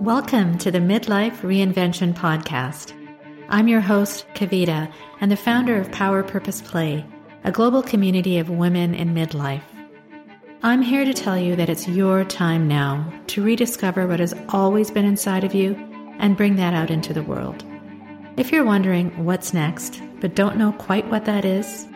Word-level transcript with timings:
Welcome 0.00 0.58
to 0.58 0.70
the 0.70 0.78
Midlife 0.78 1.38
Reinvention 1.38 2.14
Podcast. 2.14 2.92
I'm 3.48 3.66
your 3.66 3.80
host, 3.80 4.26
Kavita, 4.34 4.92
and 5.20 5.32
the 5.32 5.36
founder 5.36 5.80
of 5.80 5.90
Power 5.90 6.22
Purpose 6.22 6.60
Play, 6.60 7.04
a 7.44 7.50
global 7.50 7.82
community 7.82 8.38
of 8.38 8.50
women 8.50 8.94
in 8.94 9.14
midlife. 9.14 9.62
I'm 10.62 10.82
here 10.82 11.04
to 11.04 11.14
tell 11.14 11.38
you 11.38 11.56
that 11.56 11.70
it's 11.70 11.88
your 11.88 12.24
time 12.24 12.68
now 12.68 13.10
to 13.28 13.42
rediscover 13.42 14.06
what 14.06 14.20
has 14.20 14.34
always 14.50 14.90
been 14.90 15.06
inside 15.06 15.44
of 15.44 15.54
you 15.54 15.74
and 16.18 16.36
bring 16.36 16.56
that 16.56 16.74
out 16.74 16.90
into 16.90 17.12
the 17.12 17.22
world. 17.22 17.64
If 18.36 18.52
you're 18.52 18.64
wondering 18.64 19.24
what's 19.24 19.54
next, 19.54 20.00
but 20.20 20.34
don't 20.34 20.58
know 20.58 20.72
quite 20.72 21.08
what 21.08 21.24
that 21.24 21.44
is, 21.44 21.88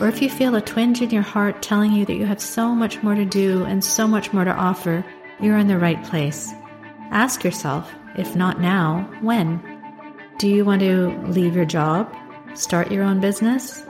or 0.00 0.08
if 0.08 0.22
you 0.22 0.30
feel 0.30 0.56
a 0.56 0.62
twinge 0.62 1.02
in 1.02 1.10
your 1.10 1.22
heart 1.22 1.62
telling 1.62 1.92
you 1.92 2.04
that 2.06 2.16
you 2.16 2.24
have 2.24 2.40
so 2.40 2.74
much 2.74 3.02
more 3.02 3.14
to 3.14 3.24
do 3.24 3.64
and 3.64 3.84
so 3.84 4.08
much 4.08 4.32
more 4.32 4.44
to 4.44 4.52
offer, 4.52 5.04
you're 5.40 5.58
in 5.58 5.68
the 5.68 5.78
right 5.78 6.02
place. 6.04 6.52
Ask 7.10 7.42
yourself, 7.42 7.90
if 8.16 8.36
not 8.36 8.60
now, 8.60 9.08
when? 9.22 9.62
Do 10.38 10.46
you 10.48 10.64
want 10.64 10.80
to 10.82 11.10
leave 11.22 11.56
your 11.56 11.64
job, 11.64 12.14
start 12.54 12.92
your 12.92 13.02
own 13.02 13.18
business, 13.18 13.82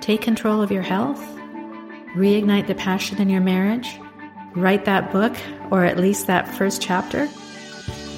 take 0.00 0.22
control 0.22 0.62
of 0.62 0.70
your 0.70 0.82
health, 0.82 1.20
reignite 2.14 2.68
the 2.68 2.74
passion 2.74 3.20
in 3.20 3.28
your 3.28 3.40
marriage, 3.40 3.98
write 4.54 4.84
that 4.84 5.10
book, 5.10 5.36
or 5.70 5.84
at 5.84 5.98
least 5.98 6.28
that 6.28 6.46
first 6.54 6.80
chapter? 6.80 7.28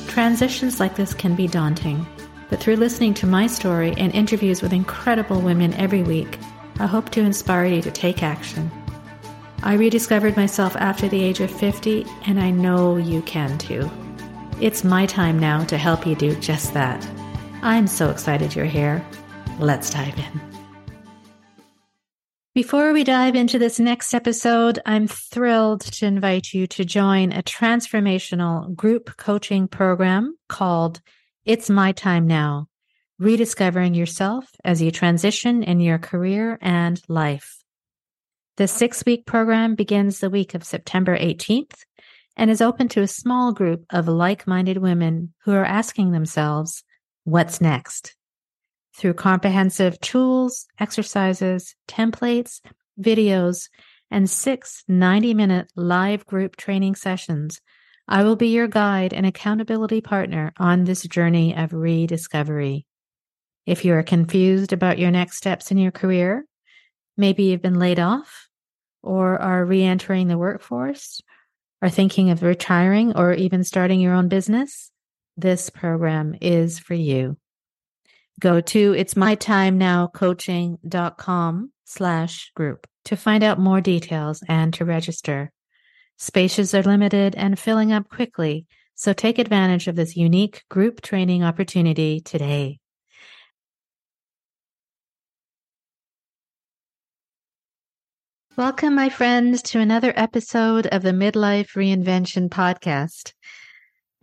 Transitions 0.08 0.78
like 0.78 0.96
this 0.96 1.14
can 1.14 1.34
be 1.34 1.48
daunting, 1.48 2.06
but 2.50 2.60
through 2.60 2.76
listening 2.76 3.14
to 3.14 3.26
my 3.26 3.46
story 3.46 3.94
and 3.96 4.14
interviews 4.14 4.60
with 4.60 4.74
incredible 4.74 5.40
women 5.40 5.72
every 5.74 6.02
week, 6.02 6.38
I 6.78 6.86
hope 6.86 7.10
to 7.10 7.22
inspire 7.22 7.64
you 7.64 7.80
to 7.82 7.90
take 7.90 8.22
action. 8.22 8.70
I 9.62 9.74
rediscovered 9.74 10.36
myself 10.36 10.76
after 10.76 11.08
the 11.08 11.22
age 11.22 11.40
of 11.40 11.50
50, 11.50 12.04
and 12.26 12.38
I 12.38 12.50
know 12.50 12.96
you 12.96 13.22
can 13.22 13.56
too. 13.56 13.90
It's 14.60 14.84
my 14.84 15.06
time 15.06 15.38
now 15.38 15.64
to 15.64 15.76
help 15.76 16.06
you 16.06 16.14
do 16.14 16.34
just 16.36 16.74
that. 16.74 17.06
I'm 17.62 17.86
so 17.86 18.10
excited 18.10 18.54
you're 18.54 18.64
here. 18.64 19.04
Let's 19.58 19.90
dive 19.90 20.18
in. 20.18 20.40
Before 22.54 22.92
we 22.92 23.02
dive 23.02 23.34
into 23.34 23.58
this 23.58 23.80
next 23.80 24.14
episode, 24.14 24.78
I'm 24.86 25.08
thrilled 25.08 25.80
to 25.80 26.06
invite 26.06 26.54
you 26.54 26.66
to 26.68 26.84
join 26.84 27.32
a 27.32 27.42
transformational 27.42 28.74
group 28.76 29.16
coaching 29.16 29.66
program 29.66 30.36
called 30.48 31.00
It's 31.44 31.68
My 31.68 31.92
Time 31.92 32.26
Now 32.26 32.68
rediscovering 33.18 33.94
yourself 33.94 34.50
as 34.64 34.82
you 34.82 34.90
transition 34.90 35.62
in 35.62 35.80
your 35.80 35.98
career 35.98 36.58
and 36.60 37.00
life. 37.08 37.62
The 38.56 38.68
six 38.68 39.04
week 39.04 39.26
program 39.26 39.74
begins 39.74 40.20
the 40.20 40.30
week 40.30 40.54
of 40.54 40.64
September 40.64 41.16
18th 41.16 41.84
and 42.36 42.50
is 42.50 42.60
open 42.60 42.88
to 42.88 43.02
a 43.02 43.08
small 43.08 43.52
group 43.52 43.84
of 43.90 44.08
like 44.08 44.46
minded 44.46 44.78
women 44.78 45.32
who 45.44 45.52
are 45.52 45.64
asking 45.64 46.12
themselves, 46.12 46.82
what's 47.24 47.60
next? 47.60 48.16
Through 48.96 49.14
comprehensive 49.14 50.00
tools, 50.00 50.66
exercises, 50.78 51.74
templates, 51.88 52.60
videos, 53.00 53.68
and 54.10 54.28
six 54.28 54.84
90 54.86 55.34
minute 55.34 55.68
live 55.74 56.26
group 56.26 56.56
training 56.56 56.94
sessions, 56.94 57.60
I 58.06 58.22
will 58.22 58.36
be 58.36 58.48
your 58.48 58.68
guide 58.68 59.12
and 59.14 59.24
accountability 59.26 60.00
partner 60.00 60.52
on 60.58 60.84
this 60.84 61.02
journey 61.04 61.56
of 61.56 61.72
rediscovery. 61.72 62.86
If 63.66 63.84
you 63.84 63.94
are 63.94 64.02
confused 64.02 64.72
about 64.72 64.98
your 64.98 65.10
next 65.10 65.38
steps 65.38 65.70
in 65.70 65.78
your 65.78 65.90
career, 65.90 66.44
maybe 67.16 67.44
you've 67.44 67.62
been 67.62 67.78
laid 67.78 67.98
off 67.98 68.48
or 69.02 69.40
are 69.40 69.64
re 69.64 69.82
entering 69.82 70.28
the 70.28 70.38
workforce, 70.38 71.20
are 71.84 71.90
thinking 71.90 72.30
of 72.30 72.42
retiring 72.42 73.14
or 73.14 73.34
even 73.34 73.62
starting 73.62 74.00
your 74.00 74.14
own 74.14 74.26
business, 74.26 74.90
this 75.36 75.68
program 75.68 76.34
is 76.40 76.78
for 76.78 76.94
you. 76.94 77.36
Go 78.40 78.62
to 78.62 78.94
it's 78.94 79.16
my 79.16 79.34
time 79.34 79.76
now 79.76 80.06
coaching.com 80.06 81.72
slash 81.84 82.50
group 82.56 82.86
to 83.04 83.16
find 83.16 83.44
out 83.44 83.58
more 83.58 83.82
details 83.82 84.42
and 84.48 84.72
to 84.72 84.86
register. 84.86 85.52
Spaces 86.16 86.74
are 86.74 86.82
limited 86.82 87.34
and 87.34 87.58
filling 87.58 87.92
up 87.92 88.08
quickly, 88.08 88.66
so 88.94 89.12
take 89.12 89.38
advantage 89.38 89.86
of 89.86 89.94
this 89.94 90.16
unique 90.16 90.62
group 90.70 91.02
training 91.02 91.44
opportunity 91.44 92.18
today. 92.18 92.78
Welcome, 98.56 98.94
my 98.94 99.08
friends, 99.08 99.62
to 99.62 99.80
another 99.80 100.12
episode 100.14 100.86
of 100.86 101.02
the 101.02 101.10
Midlife 101.10 101.70
Reinvention 101.70 102.48
Podcast. 102.48 103.32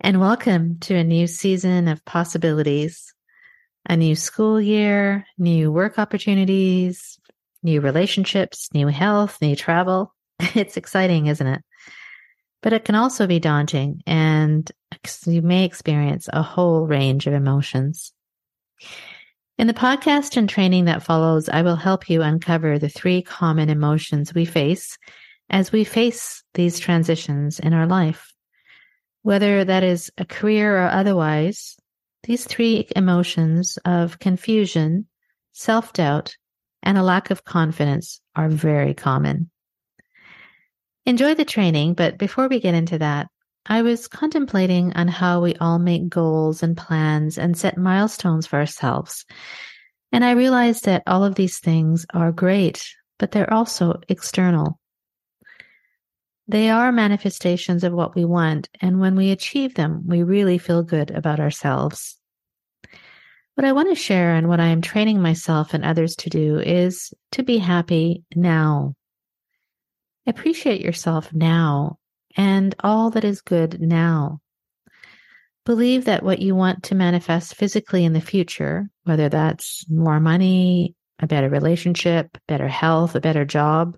And 0.00 0.20
welcome 0.20 0.78
to 0.80 0.94
a 0.94 1.04
new 1.04 1.26
season 1.26 1.86
of 1.86 2.02
possibilities, 2.06 3.12
a 3.86 3.94
new 3.94 4.16
school 4.16 4.58
year, 4.58 5.26
new 5.36 5.70
work 5.70 5.98
opportunities, 5.98 7.18
new 7.62 7.82
relationships, 7.82 8.70
new 8.72 8.86
health, 8.86 9.36
new 9.42 9.54
travel. 9.54 10.14
It's 10.54 10.78
exciting, 10.78 11.26
isn't 11.26 11.46
it? 11.46 11.62
But 12.62 12.72
it 12.72 12.86
can 12.86 12.94
also 12.94 13.26
be 13.26 13.38
daunting, 13.38 14.02
and 14.06 14.70
you 15.26 15.42
may 15.42 15.66
experience 15.66 16.30
a 16.32 16.40
whole 16.40 16.86
range 16.86 17.26
of 17.26 17.34
emotions. 17.34 18.14
In 19.62 19.68
the 19.68 19.74
podcast 19.74 20.36
and 20.36 20.48
training 20.48 20.86
that 20.86 21.04
follows, 21.04 21.48
I 21.48 21.62
will 21.62 21.76
help 21.76 22.10
you 22.10 22.20
uncover 22.20 22.80
the 22.80 22.88
three 22.88 23.22
common 23.22 23.68
emotions 23.68 24.34
we 24.34 24.44
face 24.44 24.98
as 25.50 25.70
we 25.70 25.84
face 25.84 26.42
these 26.54 26.80
transitions 26.80 27.60
in 27.60 27.72
our 27.72 27.86
life. 27.86 28.34
Whether 29.22 29.64
that 29.64 29.84
is 29.84 30.10
a 30.18 30.24
career 30.24 30.82
or 30.82 30.88
otherwise, 30.88 31.76
these 32.24 32.44
three 32.44 32.88
emotions 32.96 33.78
of 33.84 34.18
confusion, 34.18 35.06
self 35.52 35.92
doubt, 35.92 36.36
and 36.82 36.98
a 36.98 37.04
lack 37.04 37.30
of 37.30 37.44
confidence 37.44 38.20
are 38.34 38.48
very 38.48 38.94
common. 38.94 39.48
Enjoy 41.06 41.34
the 41.34 41.44
training, 41.44 41.94
but 41.94 42.18
before 42.18 42.48
we 42.48 42.58
get 42.58 42.74
into 42.74 42.98
that, 42.98 43.28
I 43.66 43.82
was 43.82 44.08
contemplating 44.08 44.92
on 44.94 45.06
how 45.06 45.40
we 45.40 45.54
all 45.56 45.78
make 45.78 46.08
goals 46.08 46.62
and 46.62 46.76
plans 46.76 47.38
and 47.38 47.56
set 47.56 47.78
milestones 47.78 48.46
for 48.46 48.58
ourselves. 48.58 49.24
And 50.10 50.24
I 50.24 50.32
realized 50.32 50.84
that 50.86 51.04
all 51.06 51.24
of 51.24 51.36
these 51.36 51.60
things 51.60 52.04
are 52.12 52.32
great, 52.32 52.84
but 53.18 53.30
they're 53.30 53.52
also 53.52 54.00
external. 54.08 54.80
They 56.48 56.70
are 56.70 56.90
manifestations 56.90 57.84
of 57.84 57.92
what 57.92 58.16
we 58.16 58.24
want. 58.24 58.68
And 58.80 58.98
when 58.98 59.14
we 59.14 59.30
achieve 59.30 59.74
them, 59.74 60.02
we 60.06 60.24
really 60.24 60.58
feel 60.58 60.82
good 60.82 61.12
about 61.12 61.38
ourselves. 61.38 62.18
What 63.54 63.64
I 63.64 63.72
want 63.72 63.90
to 63.90 63.94
share 63.94 64.34
and 64.34 64.48
what 64.48 64.60
I 64.60 64.66
am 64.66 64.82
training 64.82 65.22
myself 65.22 65.72
and 65.72 65.84
others 65.84 66.16
to 66.16 66.30
do 66.30 66.58
is 66.58 67.14
to 67.32 67.44
be 67.44 67.58
happy 67.58 68.24
now. 68.34 68.94
Appreciate 70.26 70.80
yourself 70.80 71.32
now 71.32 71.98
and 72.36 72.74
all 72.80 73.10
that 73.10 73.24
is 73.24 73.40
good 73.40 73.80
now. 73.80 74.40
Believe 75.64 76.06
that 76.06 76.24
what 76.24 76.40
you 76.40 76.56
want 76.56 76.82
to 76.84 76.94
manifest 76.94 77.54
physically 77.54 78.04
in 78.04 78.12
the 78.12 78.20
future, 78.20 78.88
whether 79.04 79.28
that's 79.28 79.84
more 79.88 80.18
money, 80.18 80.94
a 81.20 81.26
better 81.26 81.48
relationship, 81.48 82.36
better 82.48 82.66
health, 82.66 83.14
a 83.14 83.20
better 83.20 83.44
job, 83.44 83.96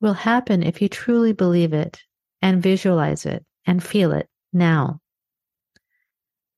will 0.00 0.12
happen 0.12 0.62
if 0.62 0.82
you 0.82 0.88
truly 0.88 1.32
believe 1.32 1.72
it 1.72 1.98
and 2.42 2.62
visualize 2.62 3.24
it 3.24 3.44
and 3.64 3.82
feel 3.82 4.12
it 4.12 4.28
now. 4.52 5.00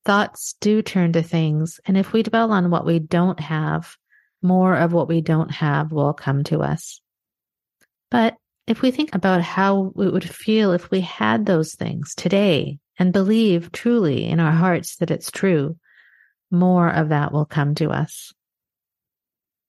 Thoughts 0.05 0.55
do 0.59 0.81
turn 0.81 1.13
to 1.13 1.23
things, 1.23 1.79
and 1.85 1.97
if 1.97 2.11
we 2.11 2.23
dwell 2.23 2.51
on 2.51 2.71
what 2.71 2.85
we 2.85 2.99
don't 2.99 3.39
have, 3.39 3.95
more 4.41 4.75
of 4.75 4.93
what 4.93 5.07
we 5.07 5.21
don't 5.21 5.51
have 5.51 5.91
will 5.91 6.13
come 6.13 6.43
to 6.45 6.59
us. 6.61 7.01
But 8.11 8.35
if 8.69 8.83
we 8.83 8.91
think 8.91 9.15
about 9.15 9.41
how 9.41 9.87
it 9.97 10.13
would 10.13 10.29
feel 10.29 10.73
if 10.73 10.91
we 10.91 11.01
had 11.01 11.45
those 11.45 11.73
things 11.73 12.13
today 12.13 12.77
and 12.99 13.11
believe 13.11 13.71
truly 13.71 14.25
in 14.25 14.39
our 14.39 14.51
hearts 14.51 14.97
that 14.97 15.09
it's 15.09 15.31
true, 15.31 15.75
more 16.51 16.87
of 16.87 17.09
that 17.09 17.31
will 17.31 17.45
come 17.45 17.73
to 17.73 17.89
us. 17.89 18.31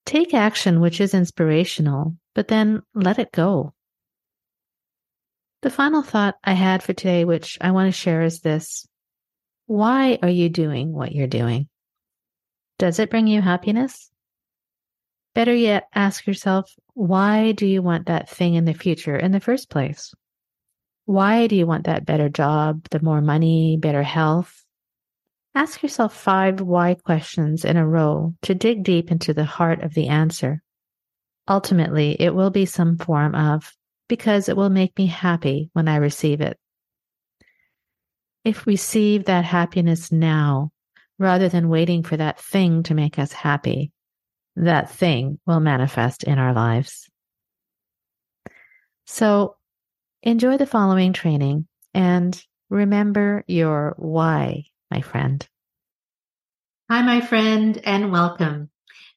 Take 0.05 0.35
action 0.35 0.81
which 0.81 1.01
is 1.01 1.15
inspirational, 1.15 2.15
but 2.35 2.49
then 2.49 2.83
let 2.95 3.19
it 3.19 3.33
go. 3.33 3.73
The 5.63 5.71
final 5.71 6.03
thought 6.03 6.37
I 6.45 6.53
had 6.53 6.83
for 6.83 6.93
today, 6.93 7.25
which 7.25 7.57
I 7.59 7.71
want 7.71 7.89
to 7.89 7.99
share, 7.99 8.23
is 8.23 8.41
this 8.41 8.87
Why 9.67 10.19
are 10.23 10.29
you 10.29 10.51
doing 10.51 10.93
what 10.93 11.13
you're 11.13 11.27
doing? 11.27 11.69
Does 12.79 12.99
it 12.99 13.11
bring 13.11 13.29
you 13.29 13.41
happiness? 13.41 14.10
Better 15.35 15.55
yet, 15.55 15.89
ask 15.95 16.27
yourself, 16.27 16.73
why 16.95 17.53
do 17.53 17.67
you 17.67 17.83
want 17.83 18.07
that 18.07 18.29
thing 18.29 18.55
in 18.55 18.65
the 18.65 18.75
future 18.75 19.17
in 19.17 19.33
the 19.33 19.41
first 19.41 19.71
place? 19.71 20.13
Why 21.05 21.47
do 21.47 21.57
you 21.57 21.67
want 21.67 21.85
that 21.85 22.05
better 22.05 22.29
job, 22.29 22.87
the 22.91 23.01
more 23.01 23.21
money, 23.21 23.77
better 23.81 24.03
health? 24.03 24.65
Ask 25.55 25.83
yourself 25.83 26.15
five 26.15 26.61
why 26.61 26.95
questions 26.95 27.65
in 27.65 27.77
a 27.77 27.87
row 27.87 28.35
to 28.43 28.55
dig 28.55 28.85
deep 28.85 29.11
into 29.11 29.35
the 29.35 29.45
heart 29.45 29.83
of 29.83 29.95
the 29.95 30.09
answer. 30.09 30.63
Ultimately, 31.49 32.17
it 32.21 32.35
will 32.35 32.51
be 32.51 32.67
some 32.67 32.99
form 32.99 33.35
of 33.35 33.73
because 34.09 34.49
it 34.49 34.57
will 34.57 34.71
make 34.71 34.97
me 34.99 35.07
happy 35.07 35.71
when 35.73 35.89
I 35.89 35.97
receive 35.97 36.41
it. 36.41 36.57
if 38.45 38.67
we 38.67 38.73
receive 38.73 39.25
that 39.25 39.45
happiness 39.45 40.11
now, 40.11 40.71
rather 41.19 41.49
than 41.49 41.69
waiting 41.69 42.03
for 42.03 42.17
that 42.17 42.41
thing 42.41 42.83
to 42.85 42.95
make 42.95 43.19
us 43.19 43.33
happy, 43.33 43.93
that 44.57 44.91
thing 44.91 45.39
will 45.47 45.61
manifest 45.61 46.25
in 46.25 46.39
our 46.39 46.53
lives. 46.53 47.09
So 49.07 49.57
enjoy 50.23 50.57
the 50.57 50.67
following 50.67 51.13
training 51.13 51.67
and 51.95 52.41
remember 52.69 53.45
your 53.47 53.95
why, 53.99 54.65
my 54.91 55.01
friend. 55.01 55.47
Hi, 56.91 57.03
my 57.03 57.21
friend, 57.21 57.81
and 57.85 58.13
welcome. 58.13 58.71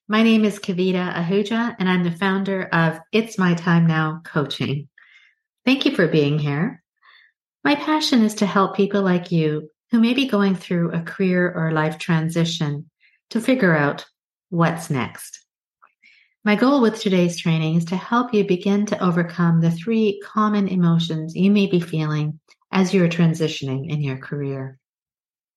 My 0.08 0.22
name 0.22 0.46
is 0.46 0.60
Kavita 0.60 1.14
Ahuja, 1.14 1.76
and 1.80 1.90
I'm 1.90 2.04
the 2.04 2.12
founder 2.12 2.64
of 2.64 3.00
It's 3.12 3.38
My 3.38 3.54
Time 3.54 3.88
Now 3.88 4.22
Coaching. 4.24 4.90
Thank 5.66 5.86
you 5.86 5.96
for 5.96 6.08
being 6.08 6.38
here. 6.38 6.84
My 7.64 7.76
passion 7.76 8.22
is 8.24 8.36
to 8.36 8.46
help 8.46 8.76
people 8.76 9.02
like 9.02 9.32
you 9.32 9.70
who 9.92 10.00
may 10.00 10.14
be 10.14 10.28
going 10.28 10.56
through 10.56 10.92
a 10.92 11.02
career 11.02 11.52
or 11.52 11.72
life 11.72 11.98
transition 11.98 12.90
to 13.30 13.40
figure 13.40 13.76
out 13.76 14.06
what's 14.54 14.92
next. 14.92 15.40
My 16.46 16.56
goal 16.56 16.80
with 16.80 17.02
today's 17.02 17.40
training 17.40 17.74
is 17.74 17.86
to 17.86 17.96
help 17.96 18.36
you 18.36 18.46
begin 18.46 18.86
to 18.86 19.04
overcome 19.04 19.62
the 19.62 19.72
three 19.72 20.22
common 20.24 20.68
emotions 20.68 21.36
you 21.36 21.50
may 21.50 21.66
be 21.66 21.80
feeling 21.80 22.40
as 22.72 22.94
you're 22.94 23.10
transitioning 23.10 23.90
in 23.90 24.02
your 24.02 24.20
career. 24.20 24.78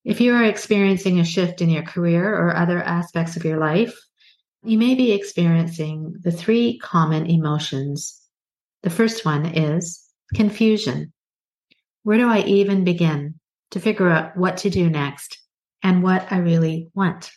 If 0.07 0.23
you 0.23 0.35
are 0.35 0.45
experiencing 0.45 1.21
a 1.21 1.27
shift 1.27 1.61
in 1.61 1.69
your 1.69 1.83
career 1.83 2.35
or 2.35 2.57
other 2.57 2.83
aspects 2.83 3.37
of 3.37 3.45
your 3.45 3.59
life, 3.59 3.95
you 4.65 4.79
may 4.79 4.95
be 4.95 5.13
experiencing 5.13 6.15
the 6.23 6.33
three 6.33 6.79
common 6.79 7.27
emotions. 7.27 8.19
The 8.83 8.91
first 8.91 9.27
one 9.27 9.45
is 9.45 10.03
confusion. 10.35 11.13
Where 12.03 12.17
do 12.17 12.31
I 12.31 12.41
even 12.45 12.85
begin 12.85 13.35
to 13.73 13.81
figure 13.81 14.09
out 14.09 14.39
what 14.39 14.57
to 14.59 14.71
do 14.71 14.89
next 14.89 15.39
and 15.83 16.03
what 16.03 16.33
I 16.33 16.39
really 16.39 16.89
want? 16.95 17.31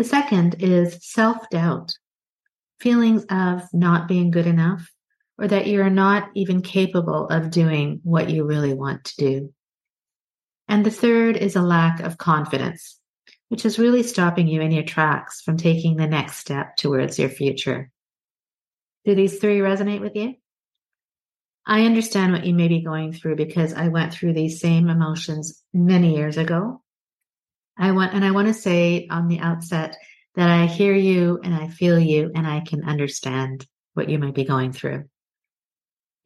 The 0.00 0.04
second 0.04 0.56
is 0.60 0.96
self 1.02 1.50
doubt 1.50 1.92
feelings 2.78 3.26
of 3.28 3.68
not 3.74 4.08
being 4.08 4.30
good 4.30 4.46
enough 4.46 4.90
or 5.36 5.46
that 5.46 5.66
you're 5.66 5.90
not 5.90 6.30
even 6.34 6.62
capable 6.62 7.28
of 7.28 7.50
doing 7.50 8.00
what 8.02 8.30
you 8.30 8.46
really 8.46 8.72
want 8.72 9.04
to 9.04 9.16
do. 9.18 9.54
And 10.66 10.86
the 10.86 10.90
third 10.90 11.36
is 11.36 11.54
a 11.54 11.60
lack 11.60 12.00
of 12.00 12.16
confidence, 12.16 12.98
which 13.50 13.66
is 13.66 13.78
really 13.78 14.02
stopping 14.02 14.48
you 14.48 14.62
in 14.62 14.70
your 14.70 14.84
tracks 14.84 15.42
from 15.42 15.58
taking 15.58 15.96
the 15.96 16.06
next 16.06 16.38
step 16.38 16.78
towards 16.78 17.18
your 17.18 17.28
future. 17.28 17.90
Do 19.04 19.14
these 19.14 19.38
three 19.38 19.58
resonate 19.58 20.00
with 20.00 20.16
you? 20.16 20.36
I 21.66 21.84
understand 21.84 22.32
what 22.32 22.46
you 22.46 22.54
may 22.54 22.68
be 22.68 22.80
going 22.80 23.12
through 23.12 23.36
because 23.36 23.74
I 23.74 23.88
went 23.88 24.14
through 24.14 24.32
these 24.32 24.62
same 24.62 24.88
emotions 24.88 25.62
many 25.74 26.16
years 26.16 26.38
ago. 26.38 26.80
I 27.80 27.92
want, 27.92 28.12
and 28.12 28.24
I 28.24 28.30
want 28.30 28.46
to 28.48 28.54
say 28.54 29.08
on 29.10 29.26
the 29.26 29.40
outset 29.40 29.96
that 30.34 30.50
I 30.50 30.66
hear 30.66 30.94
you 30.94 31.40
and 31.42 31.54
I 31.54 31.68
feel 31.68 31.98
you 31.98 32.30
and 32.34 32.46
I 32.46 32.60
can 32.60 32.84
understand 32.84 33.66
what 33.94 34.10
you 34.10 34.18
might 34.18 34.34
be 34.34 34.44
going 34.44 34.72
through. 34.72 35.04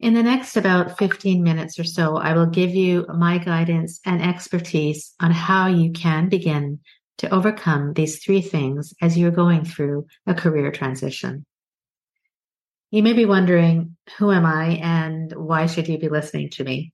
In 0.01 0.13
the 0.13 0.21
next 0.21 0.57
about 0.57 0.97
15 0.97 1.41
minutes 1.41 1.79
or 1.79 1.85
so, 1.85 2.17
I 2.17 2.33
will 2.33 2.47
give 2.47 2.71
you 2.71 3.05
my 3.07 3.37
guidance 3.37 4.01
and 4.05 4.21
expertise 4.21 5.13
on 5.21 5.31
how 5.31 5.67
you 5.67 5.93
can 5.93 6.27
begin 6.27 6.81
to 7.19 7.33
overcome 7.33 7.93
these 7.93 8.21
three 8.21 8.41
things 8.41 8.93
as 9.01 9.17
you're 9.17 9.31
going 9.31 9.63
through 9.63 10.07
a 10.27 10.33
career 10.33 10.69
transition. 10.71 11.45
You 12.91 13.01
may 13.01 13.13
be 13.13 13.25
wondering, 13.25 13.95
who 14.17 14.31
am 14.31 14.45
I 14.45 14.81
and 14.83 15.31
why 15.31 15.67
should 15.67 15.87
you 15.87 15.97
be 15.97 16.09
listening 16.09 16.49
to 16.51 16.65
me? 16.65 16.91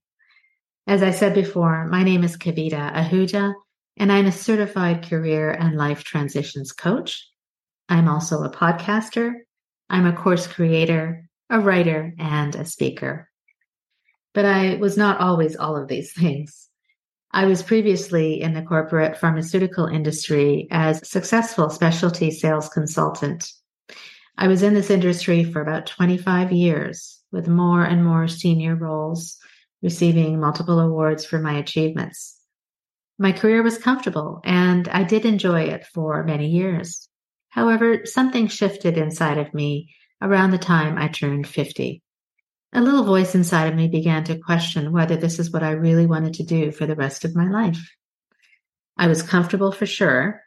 As 0.86 1.02
I 1.02 1.10
said 1.10 1.34
before, 1.34 1.88
my 1.88 2.04
name 2.04 2.22
is 2.22 2.36
Kavita 2.36 2.94
Ahuja, 2.94 3.54
and 3.96 4.10
I'm 4.10 4.26
a 4.26 4.32
certified 4.32 5.08
career 5.08 5.50
and 5.50 5.76
life 5.76 6.04
transitions 6.04 6.72
coach. 6.72 7.28
I'm 7.88 8.08
also 8.08 8.42
a 8.42 8.50
podcaster. 8.50 9.34
I'm 9.90 10.06
a 10.06 10.16
course 10.16 10.46
creator, 10.46 11.28
a 11.50 11.60
writer, 11.60 12.14
and 12.18 12.54
a 12.54 12.64
speaker. 12.64 13.28
But 14.34 14.46
I 14.46 14.76
was 14.76 14.96
not 14.96 15.20
always 15.20 15.56
all 15.56 15.76
of 15.76 15.88
these 15.88 16.12
things. 16.18 16.68
I 17.34 17.46
was 17.46 17.62
previously 17.62 18.42
in 18.42 18.52
the 18.52 18.62
corporate 18.62 19.16
pharmaceutical 19.16 19.86
industry 19.86 20.68
as 20.70 21.06
successful 21.08 21.70
specialty 21.70 22.30
sales 22.30 22.68
consultant. 22.68 23.50
I 24.36 24.48
was 24.48 24.62
in 24.62 24.74
this 24.74 24.90
industry 24.90 25.44
for 25.44 25.62
about 25.62 25.86
25 25.86 26.52
years 26.52 27.20
with 27.32 27.48
more 27.48 27.84
and 27.84 28.04
more 28.04 28.28
senior 28.28 28.76
roles, 28.76 29.38
receiving 29.82 30.40
multiple 30.40 30.78
awards 30.78 31.24
for 31.24 31.38
my 31.38 31.54
achievements. 31.58 32.38
My 33.18 33.32
career 33.32 33.62
was 33.62 33.78
comfortable 33.78 34.40
and 34.44 34.88
I 34.88 35.04
did 35.04 35.24
enjoy 35.24 35.62
it 35.62 35.86
for 35.86 36.24
many 36.24 36.48
years. 36.48 37.08
However, 37.50 38.06
something 38.06 38.48
shifted 38.48 38.96
inside 38.96 39.38
of 39.38 39.52
me 39.52 39.94
around 40.22 40.50
the 40.52 40.58
time 40.58 40.96
I 40.96 41.08
turned 41.08 41.46
50. 41.46 42.02
A 42.72 42.80
little 42.80 43.04
voice 43.04 43.34
inside 43.34 43.66
of 43.66 43.74
me 43.74 43.88
began 43.88 44.24
to 44.24 44.38
question 44.38 44.92
whether 44.92 45.16
this 45.16 45.38
is 45.38 45.50
what 45.50 45.62
I 45.62 45.72
really 45.72 46.06
wanted 46.06 46.34
to 46.34 46.44
do 46.44 46.72
for 46.72 46.86
the 46.86 46.96
rest 46.96 47.24
of 47.24 47.36
my 47.36 47.48
life. 47.48 47.94
I 48.96 49.08
was 49.08 49.22
comfortable 49.22 49.72
for 49.72 49.84
sure, 49.84 50.40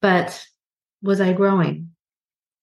but 0.00 0.46
was 1.02 1.20
I 1.20 1.34
growing? 1.34 1.90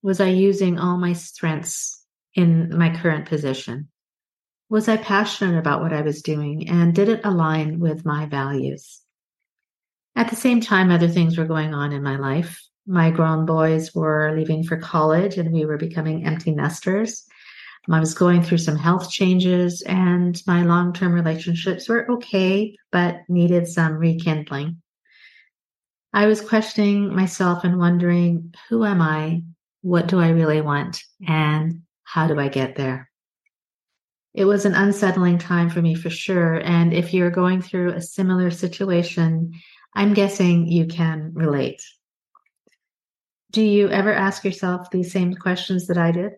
Was 0.02 0.20
I 0.20 0.28
using 0.28 0.80
all 0.80 0.98
my 0.98 1.14
strengths 1.14 2.04
in 2.34 2.76
my 2.76 2.96
current 2.96 3.28
position? 3.28 3.90
Was 4.70 4.88
I 4.88 4.98
passionate 4.98 5.60
about 5.60 5.82
what 5.82 5.94
I 5.94 6.02
was 6.02 6.24
doing 6.24 6.70
and 6.70 6.96
did 6.96 7.10
it 7.10 7.22
align 7.24 7.80
with 7.80 8.06
my 8.06 8.26
values? 8.26 9.02
At 10.16 10.30
the 10.30 10.36
same 10.36 10.62
time, 10.62 10.92
other 10.92 11.10
things 11.10 11.38
were 11.38 11.46
going 11.46 11.74
on 11.74 11.92
in 11.92 12.02
my 12.02 12.16
life. 12.16 12.62
My 12.88 13.12
grown 13.12 13.46
boys 13.46 13.94
were 13.94 14.34
leaving 14.38 14.64
for 14.64 14.78
college 14.78 15.38
and 15.38 15.52
we 15.52 15.66
were 15.66 15.78
becoming 15.78 16.26
empty 16.26 16.52
nesters. 16.52 17.26
I 17.90 18.00
was 18.00 18.14
going 18.14 18.42
through 18.42 18.60
some 18.60 18.78
health 18.78 19.12
changes 19.12 19.82
and 19.84 20.42
my 20.48 20.64
long 20.64 20.94
term 20.94 21.14
relationships 21.14 21.88
were 21.88 22.10
okay, 22.14 22.78
but 22.92 23.22
needed 23.28 23.68
some 23.68 23.94
rekindling. 23.94 24.82
I 26.14 26.28
was 26.28 26.42
questioning 26.42 27.14
myself 27.14 27.64
and 27.64 27.78
wondering, 27.78 28.56
who 28.70 28.86
am 28.86 29.02
I? 29.02 29.44
What 29.82 30.08
do 30.08 30.20
I 30.20 30.30
really 30.30 30.62
want? 30.62 31.04
And 31.28 31.82
how 32.04 32.28
do 32.28 32.40
I 32.40 32.48
get 32.48 32.76
there? 32.76 33.10
It 34.34 34.46
was 34.46 34.66
an 34.66 34.74
unsettling 34.74 35.38
time 35.38 35.70
for 35.70 35.82
me 35.82 35.94
for 35.94 36.10
sure. 36.10 36.56
And 36.56 36.94
if 36.94 37.14
you're 37.14 37.30
going 37.30 37.62
through 37.62 37.94
a 37.94 38.02
similar 38.02 38.50
situation, 38.52 39.54
I'm 39.96 40.14
guessing 40.14 40.68
you 40.68 40.86
can 40.88 41.32
relate. 41.34 41.82
Do 43.52 43.64
you 43.64 43.90
ever 43.90 44.14
ask 44.14 44.44
yourself 44.44 44.92
these 44.92 45.12
same 45.12 45.34
questions 45.34 45.88
that 45.88 45.98
I 45.98 46.12
did? 46.12 46.34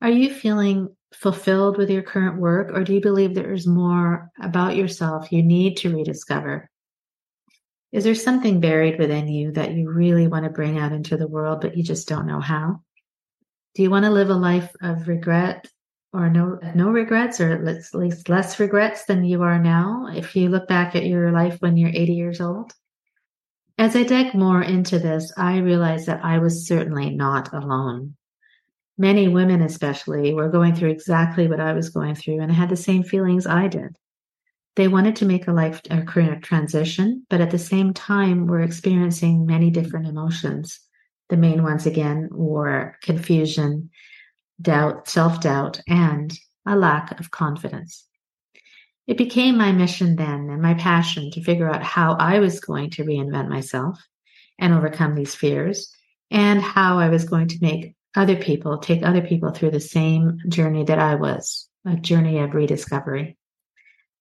Are 0.00 0.10
you 0.10 0.34
feeling 0.34 0.96
fulfilled 1.14 1.78
with 1.78 1.88
your 1.88 2.02
current 2.02 2.40
work, 2.40 2.72
or 2.72 2.82
do 2.82 2.94
you 2.94 3.00
believe 3.00 3.34
there 3.34 3.52
is 3.52 3.66
more 3.66 4.30
about 4.40 4.74
yourself 4.74 5.30
you 5.30 5.44
need 5.44 5.76
to 5.78 5.94
rediscover? 5.94 6.68
Is 7.92 8.02
there 8.02 8.16
something 8.16 8.58
buried 8.58 8.98
within 8.98 9.28
you 9.28 9.52
that 9.52 9.74
you 9.74 9.90
really 9.90 10.26
want 10.26 10.44
to 10.44 10.50
bring 10.50 10.78
out 10.78 10.92
into 10.92 11.16
the 11.16 11.28
world, 11.28 11.60
but 11.60 11.76
you 11.76 11.84
just 11.84 12.08
don't 12.08 12.26
know 12.26 12.40
how? 12.40 12.80
Do 13.74 13.82
you 13.82 13.90
want 13.90 14.04
to 14.06 14.10
live 14.10 14.30
a 14.30 14.34
life 14.34 14.74
of 14.82 15.06
regret 15.06 15.68
or 16.12 16.28
no 16.28 16.58
no 16.74 16.90
regrets 16.90 17.40
or 17.40 17.52
at 17.52 17.94
least 17.94 18.28
less 18.28 18.60
regrets 18.60 19.04
than 19.06 19.24
you 19.24 19.42
are 19.42 19.58
now 19.58 20.08
if 20.14 20.36
you 20.36 20.48
look 20.48 20.68
back 20.68 20.94
at 20.94 21.06
your 21.06 21.32
life 21.32 21.56
when 21.60 21.76
you're 21.76 21.90
80 21.90 22.12
years 22.12 22.40
old? 22.40 22.72
As 23.78 23.96
i 23.96 24.02
dug 24.02 24.34
more 24.34 24.62
into 24.62 24.98
this 24.98 25.32
i 25.36 25.58
realized 25.58 26.06
that 26.06 26.24
i 26.24 26.38
was 26.38 26.66
certainly 26.66 27.10
not 27.10 27.52
alone. 27.52 28.16
Many 28.98 29.28
women 29.28 29.62
especially 29.62 30.34
were 30.34 30.50
going 30.50 30.74
through 30.74 30.90
exactly 30.90 31.48
what 31.48 31.60
i 31.60 31.72
was 31.72 31.88
going 31.88 32.14
through 32.14 32.40
and 32.40 32.52
had 32.52 32.68
the 32.68 32.76
same 32.76 33.02
feelings 33.02 33.46
i 33.46 33.66
did. 33.66 33.96
They 34.76 34.88
wanted 34.88 35.16
to 35.16 35.26
make 35.26 35.48
a 35.48 35.52
life 35.52 35.80
a 35.90 36.02
career 36.02 36.38
transition 36.40 37.26
but 37.30 37.40
at 37.40 37.50
the 37.50 37.58
same 37.58 37.94
time 37.94 38.46
were 38.46 38.60
experiencing 38.60 39.46
many 39.46 39.70
different 39.70 40.06
emotions. 40.06 40.78
The 41.30 41.38
main 41.38 41.62
ones 41.62 41.86
again 41.86 42.28
were 42.30 42.98
confusion 43.02 43.88
doubt, 44.60 45.08
self 45.08 45.40
doubt, 45.40 45.80
and 45.88 46.36
a 46.66 46.76
lack 46.76 47.18
of 47.18 47.30
confidence. 47.30 48.06
It 49.06 49.18
became 49.18 49.58
my 49.58 49.72
mission 49.72 50.16
then 50.16 50.48
and 50.48 50.62
my 50.62 50.74
passion 50.74 51.30
to 51.32 51.42
figure 51.42 51.68
out 51.68 51.82
how 51.82 52.14
I 52.14 52.38
was 52.38 52.60
going 52.60 52.90
to 52.90 53.04
reinvent 53.04 53.48
myself 53.48 53.98
and 54.58 54.72
overcome 54.72 55.14
these 55.14 55.34
fears 55.34 55.92
and 56.30 56.62
how 56.62 56.98
I 56.98 57.08
was 57.08 57.24
going 57.24 57.48
to 57.48 57.58
make 57.60 57.94
other 58.14 58.36
people 58.36 58.78
take 58.78 59.02
other 59.02 59.22
people 59.22 59.50
through 59.50 59.70
the 59.72 59.80
same 59.80 60.38
journey 60.48 60.84
that 60.84 60.98
I 60.98 61.16
was, 61.16 61.68
a 61.84 61.96
journey 61.96 62.38
of 62.38 62.54
rediscovery. 62.54 63.36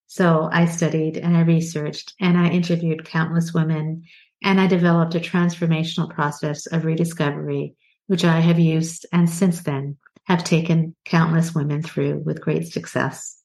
So 0.07 0.49
I 0.51 0.65
studied 0.65 1.17
and 1.17 1.37
I 1.37 1.41
researched 1.41 2.13
and 2.19 2.37
I 2.37 2.49
interviewed 2.49 3.05
countless 3.05 3.53
women 3.53 4.03
and 4.43 4.59
I 4.59 4.67
developed 4.67 5.15
a 5.15 5.19
transformational 5.19 6.09
process 6.09 6.65
of 6.65 6.85
rediscovery, 6.85 7.75
which 8.07 8.25
I 8.25 8.39
have 8.39 8.59
used 8.59 9.05
and 9.13 9.29
since 9.29 9.61
then 9.61 9.97
have 10.31 10.45
taken 10.45 10.95
countless 11.03 11.53
women 11.53 11.81
through 11.81 12.17
with 12.25 12.39
great 12.39 12.65
success. 12.65 13.37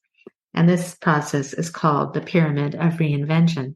And 0.53 0.69
this 0.69 0.95
process 0.95 1.51
is 1.51 1.69
called 1.69 2.13
the 2.13 2.21
Pyramid 2.21 2.75
of 2.75 2.93
Reinvention. 2.93 3.75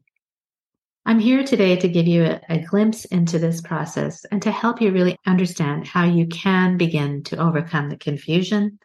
I'm 1.04 1.18
here 1.18 1.44
today 1.44 1.76
to 1.76 1.88
give 1.88 2.06
you 2.06 2.24
a, 2.24 2.40
a, 2.48 2.60
glimpse 2.60 3.04
into 3.04 3.38
this 3.38 3.60
process 3.60 4.24
and 4.30 4.40
to 4.42 4.50
help 4.50 4.80
you 4.80 4.92
really 4.92 5.18
understand 5.26 5.86
how 5.86 6.04
you 6.04 6.26
can 6.26 6.78
begin 6.78 7.22
to 7.24 7.36
overcome 7.36 7.90
the 7.90 7.98
confusion, 7.98 8.78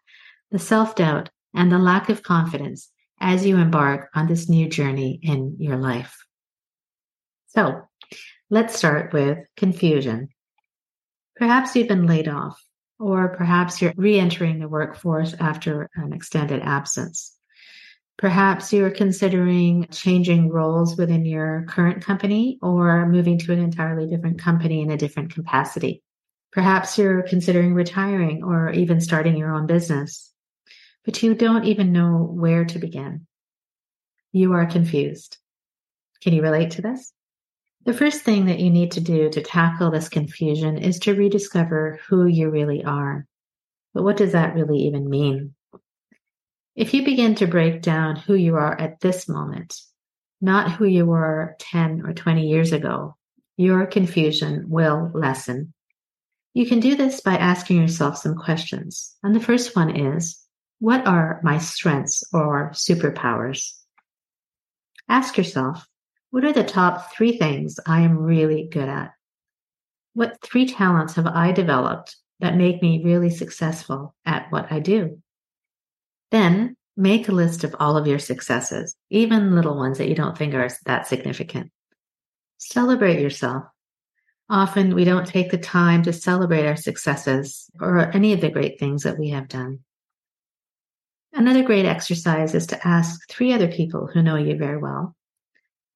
the 0.51 0.59
self 0.59 0.95
doubt, 0.95 1.29
and 1.55 1.71
the 1.71 1.79
lack 1.79 2.09
of 2.09 2.21
confidence 2.21 2.91
as 3.21 3.45
you 3.45 3.55
embark 3.55 4.09
on 4.13 4.27
this 4.27 4.49
new 4.49 4.67
journey 4.67 5.21
in 5.23 5.55
your 5.57 5.77
life. 5.77 6.17
So 7.47 7.81
let's 8.49 8.75
start 8.75 9.13
with 9.13 9.37
confusion. 9.55 10.27
Perhaps 11.37 11.77
you've 11.77 11.87
been 11.87 12.07
laid 12.07 12.27
off, 12.27 12.61
or 12.99 13.29
perhaps 13.29 13.81
you're 13.81 13.93
re 13.95 14.19
entering 14.19 14.59
the 14.59 14.67
workforce 14.67 15.33
after 15.39 15.89
an 15.95 16.13
extended 16.13 16.61
absence. 16.61 17.35
Perhaps 18.17 18.73
you're 18.73 18.89
considering 18.89 19.87
changing 19.91 20.49
roles 20.49 20.97
within 20.97 21.23
your 21.23 21.65
current 21.69 22.03
company 22.03 22.57
or 22.63 23.05
moving 23.07 23.37
to 23.37 23.53
an 23.53 23.59
entirely 23.59 24.07
different 24.07 24.39
company 24.39 24.81
in 24.81 24.89
a 24.89 24.97
different 24.97 25.33
capacity. 25.33 26.01
Perhaps 26.51 26.97
you're 26.97 27.21
considering 27.21 27.75
retiring 27.75 28.43
or 28.43 28.71
even 28.71 29.01
starting 29.01 29.37
your 29.37 29.53
own 29.53 29.67
business, 29.67 30.33
but 31.05 31.21
you 31.21 31.35
don't 31.35 31.65
even 31.65 31.91
know 31.91 32.27
where 32.31 32.65
to 32.65 32.79
begin. 32.79 33.27
You 34.31 34.53
are 34.53 34.65
confused. 34.65 35.37
Can 36.21 36.33
you 36.33 36.41
relate 36.41 36.71
to 36.71 36.81
this? 36.81 37.13
The 37.87 37.93
first 37.93 38.23
thing 38.23 38.47
that 38.47 38.59
you 38.59 38.69
need 38.69 38.91
to 38.91 38.99
do 38.99 39.29
to 39.29 39.41
tackle 39.41 39.91
this 39.91 40.09
confusion 40.09 40.77
is 40.77 40.99
to 40.99 41.15
rediscover 41.15 42.01
who 42.09 42.25
you 42.25 42.49
really 42.49 42.83
are. 42.83 43.25
But 43.93 44.03
what 44.03 44.17
does 44.17 44.33
that 44.33 44.55
really 44.55 44.79
even 44.79 45.09
mean? 45.09 45.55
If 46.75 46.93
you 46.93 47.05
begin 47.05 47.35
to 47.35 47.47
break 47.47 47.81
down 47.81 48.17
who 48.17 48.33
you 48.33 48.57
are 48.57 48.77
at 48.77 48.99
this 48.99 49.29
moment, 49.29 49.79
not 50.41 50.73
who 50.73 50.83
you 50.83 51.05
were 51.05 51.55
10 51.59 52.01
or 52.05 52.11
20 52.11 52.45
years 52.45 52.73
ago, 52.73 53.15
your 53.55 53.85
confusion 53.85 54.65
will 54.67 55.09
lessen. 55.13 55.73
You 56.53 56.65
can 56.65 56.81
do 56.81 56.93
this 56.95 57.21
by 57.21 57.37
asking 57.37 57.77
yourself 57.79 58.17
some 58.17 58.35
questions. 58.35 59.15
And 59.23 59.33
the 59.33 59.39
first 59.39 59.77
one 59.77 59.95
is, 59.95 60.37
what 60.79 61.07
are 61.07 61.39
my 61.41 61.57
strengths 61.57 62.25
or 62.33 62.71
superpowers? 62.71 63.71
Ask 65.07 65.37
yourself, 65.37 65.87
what 66.31 66.43
are 66.43 66.53
the 66.53 66.63
top 66.63 67.13
three 67.13 67.37
things 67.37 67.79
I 67.85 68.01
am 68.01 68.17
really 68.17 68.67
good 68.71 68.89
at? 68.89 69.13
What 70.13 70.41
three 70.41 70.65
talents 70.65 71.15
have 71.15 71.27
I 71.27 71.51
developed 71.51 72.15
that 72.39 72.55
make 72.55 72.81
me 72.81 73.03
really 73.03 73.29
successful 73.29 74.15
at 74.25 74.51
what 74.51 74.71
I 74.71 74.79
do? 74.79 75.21
Then 76.31 76.75
make 76.95 77.29
a 77.29 77.33
list 77.33 77.63
of 77.63 77.75
all 77.79 77.97
of 77.97 78.07
your 78.07 78.19
successes, 78.19 78.95
even 79.09 79.55
little 79.55 79.77
ones 79.77 79.99
that 79.99 80.09
you 80.09 80.15
don't 80.15 80.37
think 80.37 80.53
are 80.53 80.69
that 80.85 81.07
significant. 81.07 81.71
Celebrate 82.57 83.21
yourself. 83.21 83.63
Often 84.49 84.95
we 84.95 85.03
don't 85.03 85.27
take 85.27 85.51
the 85.51 85.57
time 85.57 86.03
to 86.03 86.13
celebrate 86.13 86.65
our 86.65 86.77
successes 86.77 87.69
or 87.79 87.99
any 88.15 88.33
of 88.33 88.41
the 88.41 88.49
great 88.49 88.79
things 88.79 89.03
that 89.03 89.19
we 89.19 89.29
have 89.29 89.47
done. 89.47 89.79
Another 91.33 91.63
great 91.63 91.85
exercise 91.85 92.55
is 92.55 92.65
to 92.67 92.87
ask 92.87 93.29
three 93.29 93.53
other 93.53 93.67
people 93.67 94.07
who 94.07 94.23
know 94.23 94.37
you 94.37 94.57
very 94.57 94.77
well. 94.77 95.16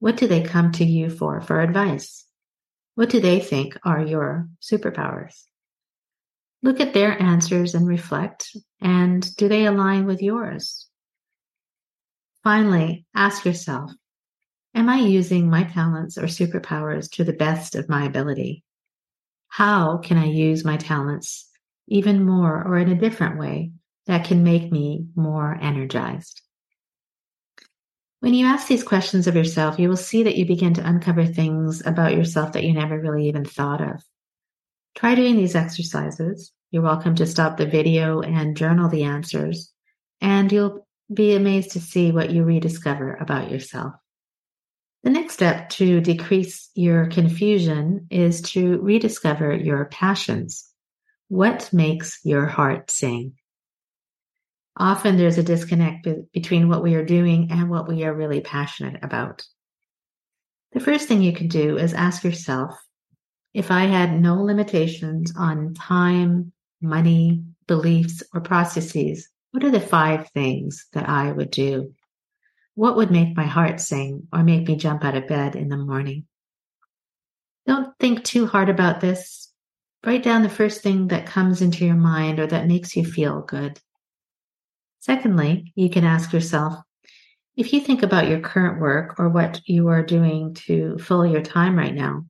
What 0.02 0.18
do 0.18 0.26
they 0.26 0.42
come 0.42 0.72
to 0.74 0.84
you 0.84 1.12
for 1.12 1.42
for 1.42 1.62
advice? 1.62 2.26
What 2.96 3.12
do 3.12 3.20
they 3.20 3.40
think 3.40 3.78
are 3.84 4.04
your 4.04 4.50
superpowers? 4.60 5.44
Look 6.64 6.80
at 6.80 6.96
their 6.96 7.22
answers 7.22 7.76
and 7.76 7.88
reflect. 7.88 8.58
And 8.82 9.24
do 9.36 9.48
they 9.48 9.68
align 9.68 10.08
with 10.08 10.24
yours? 10.24 10.88
Finally, 12.44 13.06
ask 13.14 13.46
yourself, 13.46 13.92
am 14.74 14.90
I 14.90 14.98
using 14.98 15.52
my 15.52 15.66
talents 15.66 16.18
or 16.18 16.24
superpowers 16.24 17.08
to 17.12 17.24
the 17.24 17.34
best 17.34 17.76
of 17.76 17.88
my 17.88 18.04
ability? 18.04 18.64
How 19.50 20.00
can 20.00 20.18
I 20.18 20.26
use 20.26 20.66
my 20.66 20.78
talents 20.78 21.48
even 21.88 22.26
more 22.26 22.68
or 22.68 22.80
in 22.80 22.90
a 22.90 23.00
different 23.00 23.38
way 23.38 23.74
that 24.08 24.26
can 24.26 24.44
make 24.44 24.72
me 24.72 25.06
more 25.16 25.60
energized? 25.62 26.42
When 28.22 28.36
you 28.36 28.46
ask 28.46 28.68
these 28.68 28.84
questions 28.84 29.26
of 29.26 29.36
yourself, 29.36 29.80
you 29.80 29.90
will 29.90 29.98
see 29.98 30.22
that 30.22 30.36
you 30.36 30.46
begin 30.46 30.76
to 30.76 30.88
uncover 30.88 31.26
things 31.26 31.82
about 31.84 32.14
yourself 32.14 32.52
that 32.52 32.64
you 32.64 32.72
never 32.72 33.00
really 33.00 33.28
even 33.28 33.46
thought 33.46 33.82
of. 33.82 34.04
Try 34.94 35.16
doing 35.16 35.38
these 35.38 35.56
exercises. 35.56 36.52
You're 36.70 36.84
welcome 36.84 37.16
to 37.16 37.26
stop 37.26 37.58
the 37.58 37.66
video 37.66 38.22
and 38.22 38.56
journal 38.56 38.90
the 38.90 39.06
answers, 39.06 39.74
and 40.22 40.52
you'll 40.52 40.86
be 41.12 41.36
amazed 41.36 41.72
to 41.72 41.80
see 41.80 42.12
what 42.12 42.30
you 42.30 42.44
rediscover 42.44 43.16
about 43.16 43.50
yourself. 43.50 43.94
The 45.04 45.10
next 45.10 45.34
step 45.34 45.70
to 45.70 46.00
decrease 46.00 46.70
your 46.76 47.08
confusion 47.08 48.06
is 48.12 48.44
to 48.52 48.78
rediscover 48.82 49.56
your 49.56 49.86
passions. 49.86 50.70
What 51.28 51.74
makes 51.74 52.20
your 52.24 52.46
heart 52.46 52.92
sing? 52.92 53.34
Often 54.78 55.18
there's 55.18 55.38
a 55.38 55.44
disconnect 55.44 56.04
be- 56.04 56.24
between 56.34 56.70
what 56.70 56.84
we 56.84 56.96
are 56.96 57.06
doing 57.06 57.50
and 57.52 57.70
what 57.70 57.88
we 57.88 58.04
are 58.04 58.14
really 58.14 58.42
passionate 58.42 59.04
about. 59.04 59.44
The 60.72 60.80
first 60.80 61.08
thing 61.08 61.22
you 61.22 61.34
can 61.34 61.48
do 61.48 61.78
is 61.78 61.94
ask 61.94 62.24
yourself 62.24 62.74
if 63.54 63.70
I 63.70 63.86
had 63.86 64.20
no 64.20 64.42
limitations 64.42 65.34
on 65.36 65.74
time, 65.74 66.54
money, 66.82 67.44
beliefs, 67.68 68.24
or 68.34 68.40
processes, 68.40 69.28
what 69.52 69.64
are 69.66 69.72
the 69.72 69.82
five 69.82 70.30
things 70.30 70.88
that 70.94 71.10
I 71.10 71.32
would 71.32 71.52
do? 71.52 71.94
What 72.76 72.96
would 72.96 73.12
make 73.12 73.36
my 73.36 73.44
heart 73.44 73.82
sing 73.82 74.28
or 74.32 74.44
make 74.44 74.68
me 74.68 74.78
jump 74.78 75.04
out 75.04 75.18
of 75.18 75.28
bed 75.28 75.58
in 75.58 75.68
the 75.68 75.76
morning? 75.76 76.26
Don't 77.68 77.94
think 78.00 78.24
too 78.24 78.48
hard 78.48 78.70
about 78.70 79.02
this. 79.02 79.52
Write 80.06 80.24
down 80.24 80.42
the 80.42 80.50
first 80.50 80.82
thing 80.82 81.10
that 81.10 81.28
comes 81.28 81.62
into 81.62 81.86
your 81.86 81.96
mind 81.96 82.40
or 82.40 82.48
that 82.48 82.68
makes 82.68 82.96
you 82.96 83.06
feel 83.06 83.42
good. 83.42 83.80
Secondly, 85.02 85.74
you 85.76 85.90
can 85.90 86.04
ask 86.04 86.32
yourself 86.32 86.76
if 87.58 87.74
you 87.74 87.82
think 87.82 88.04
about 88.04 88.30
your 88.30 88.40
current 88.40 88.80
work 88.80 89.20
or 89.20 89.30
what 89.30 89.60
you 89.66 89.88
are 89.88 90.06
doing 90.06 90.54
to 90.54 90.98
fill 91.00 91.26
your 91.26 91.42
time 91.42 91.76
right 91.76 91.94
now, 91.94 92.24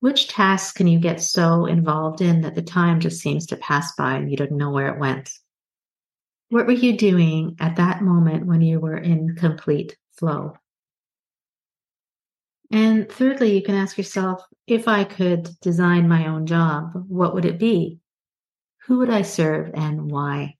which 0.00 0.28
tasks 0.28 0.72
can 0.72 0.88
you 0.88 0.98
get 0.98 1.22
so 1.22 1.66
involved 1.66 2.20
in 2.20 2.40
that 2.40 2.56
the 2.56 2.62
time 2.62 2.98
just 2.98 3.20
seems 3.20 3.46
to 3.46 3.56
pass 3.56 3.94
by 3.94 4.16
and 4.16 4.30
you 4.30 4.36
don't 4.36 4.50
know 4.50 4.70
where 4.70 4.88
it 4.88 4.98
went? 4.98 5.30
What 6.50 6.66
were 6.66 6.72
you 6.72 6.96
doing 6.96 7.56
at 7.60 7.76
that 7.76 8.02
moment 8.02 8.46
when 8.46 8.62
you 8.62 8.80
were 8.80 8.98
in 8.98 9.36
complete 9.36 9.96
flow? 10.18 10.54
And 12.72 13.08
thirdly, 13.10 13.54
you 13.54 13.62
can 13.62 13.76
ask 13.76 13.96
yourself 13.96 14.42
if 14.66 14.88
I 14.88 15.04
could 15.04 15.48
design 15.62 16.08
my 16.08 16.26
own 16.26 16.46
job, 16.46 16.90
what 17.06 17.34
would 17.34 17.44
it 17.44 17.60
be? 17.60 18.00
Who 18.86 18.98
would 18.98 19.10
I 19.10 19.22
serve 19.22 19.70
and 19.74 20.10
why? 20.10 20.57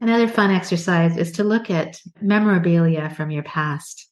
Another 0.00 0.28
fun 0.28 0.50
exercise 0.50 1.16
is 1.16 1.32
to 1.32 1.44
look 1.44 1.70
at 1.70 2.00
memorabilia 2.20 3.10
from 3.10 3.30
your 3.30 3.42
past 3.42 4.08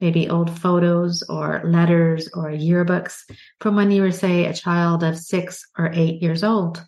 maybe 0.00 0.28
old 0.28 0.50
photos 0.58 1.22
or 1.30 1.62
letters 1.64 2.28
or 2.34 2.50
yearbooks 2.50 3.22
from 3.60 3.74
when 3.74 3.90
you 3.90 4.02
were, 4.02 4.10
say, 4.10 4.44
a 4.44 4.52
child 4.52 5.02
of 5.02 5.16
six 5.16 5.66
or 5.78 5.90
eight 5.94 6.20
years 6.20 6.44
old. 6.44 6.84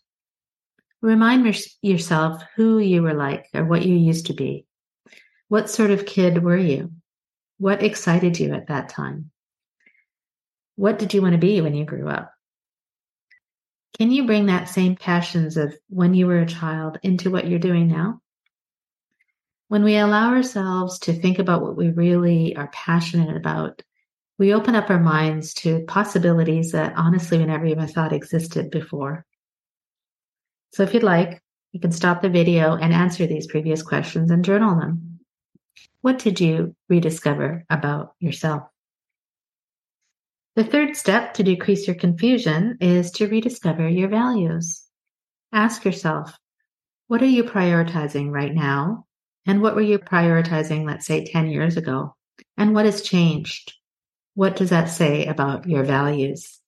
Remind 1.00 1.57
yourself 1.81 2.43
who 2.57 2.79
you 2.79 3.03
were 3.03 3.15
like 3.15 3.47
or 3.55 3.65
what 3.65 3.87
you 3.87 3.97
used 3.97 4.26
to 4.26 4.35
be. 4.35 4.67
What 5.49 5.71
sort 5.71 5.91
of 5.91 6.05
kid 6.05 6.43
were 6.43 6.59
you? 6.59 6.93
What 7.59 7.83
excited 7.83 8.38
you 8.38 8.53
at 8.53 8.67
that 8.69 8.88
time? 8.91 9.31
What 10.75 10.99
did 10.99 11.15
you 11.15 11.23
want 11.23 11.33
to 11.33 11.38
be 11.38 11.62
when 11.62 11.75
you 11.75 11.87
grew 11.87 12.09
up? 12.09 12.33
Can 13.99 14.11
you 14.11 14.26
bring 14.26 14.47
that 14.47 14.69
same 14.69 14.95
passions 14.95 15.57
of 15.57 15.75
when 15.88 16.12
you 16.12 16.26
were 16.26 16.41
a 16.41 16.47
child 16.47 16.99
into 17.03 17.31
what 17.31 17.47
you're 17.47 17.59
doing 17.59 17.88
now? 17.88 18.21
When 19.69 19.83
we 19.83 19.97
allow 19.97 20.33
ourselves 20.33 21.01
to 21.01 21.13
think 21.13 21.41
about 21.41 21.61
what 21.61 21.77
we 21.77 21.91
really 21.91 22.55
are 22.55 22.69
passionate 22.69 23.37
about, 23.37 23.83
we 24.39 24.55
open 24.55 24.77
up 24.77 24.91
our 24.91 25.01
minds 25.01 25.55
to 25.55 25.85
possibilities 25.87 26.71
that 26.73 26.93
honestly 26.97 27.39
we 27.39 27.47
never 27.47 27.67
even 27.67 27.89
thought 27.89 28.13
existed 28.13 28.71
before. 28.71 29.27
So 30.73 30.85
if 30.85 30.95
you'd 30.95 31.03
like, 31.03 31.43
you 31.73 31.81
can 31.81 31.91
stop 31.91 32.23
the 32.23 32.29
video 32.29 32.77
and 32.77 32.93
answer 32.93 33.27
these 33.27 33.49
previous 33.49 33.83
questions 33.83 34.31
and 34.31 34.45
journal 34.45 34.79
them. 34.79 35.19
What 36.01 36.21
did 36.21 36.41
you 36.41 36.77
rediscover 36.89 37.65
about 37.69 38.15
yourself? 38.21 38.63
The 40.55 40.65
third 40.65 40.97
step 40.97 41.35
to 41.35 41.43
decrease 41.43 41.89
your 41.89 41.97
confusion 41.97 42.79
is 42.81 43.11
to 43.13 43.27
rediscover 43.27 43.89
your 43.89 44.09
values. 44.09 44.85
Ask 45.53 45.85
yourself, 45.85 46.39
what 47.09 47.21
are 47.21 47.27
you 47.27 47.45
prioritizing 47.45 48.31
right 48.31 48.55
now 48.55 49.06
and 49.47 49.62
what 49.62 49.75
were 49.75 49.81
you 49.83 49.99
prioritizing, 49.99 50.85
let's 50.85 51.07
say 51.07 51.25
10 51.25 51.49
years 51.49 51.76
ago? 51.76 52.17
And 52.57 52.75
what 52.75 52.85
has 52.85 53.03
changed? 53.03 53.73
What 54.35 54.57
does 54.57 54.71
that 54.71 54.91
say 54.91 55.26
about 55.26 55.69
your 55.69 55.85
values? 55.85 56.61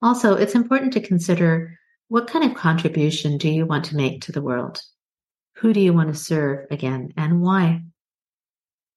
Also, 0.00 0.34
it's 0.34 0.54
important 0.54 0.94
to 0.94 1.00
consider 1.00 1.78
what 2.08 2.26
kind 2.26 2.44
of 2.44 2.56
contribution 2.56 3.38
do 3.38 3.48
you 3.48 3.66
want 3.66 3.84
to 3.86 3.96
make 3.96 4.22
to 4.22 4.32
the 4.32 4.42
world? 4.42 4.80
Who 5.56 5.72
do 5.72 5.80
you 5.80 5.92
want 5.92 6.08
to 6.12 6.18
serve 6.18 6.66
again 6.70 7.12
and 7.16 7.40
why? 7.40 7.82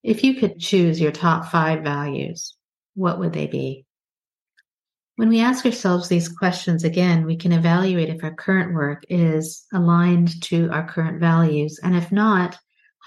If 0.02 0.24
you 0.24 0.36
could 0.36 0.60
choose 0.60 1.00
your 1.00 1.12
top 1.12 1.52
five 1.52 1.84
values, 1.84 2.56
what 2.96 3.20
would 3.20 3.34
they 3.34 3.48
be? 3.48 3.86
When 5.18 5.30
we 5.30 5.40
ask 5.40 5.66
ourselves 5.66 6.10
these 6.10 6.28
questions 6.28 6.84
again, 6.84 7.26
we 7.26 7.38
can 7.38 7.52
evaluate 7.52 8.10
if 8.10 8.24
our 8.24 8.34
current 8.34 8.74
work 8.74 9.04
is 9.10 9.66
aligned 9.74 10.42
to 10.44 10.70
our 10.72 10.88
current 10.88 11.20
values. 11.20 11.80
And 11.82 11.96
if 11.96 12.12
not, 12.12 12.58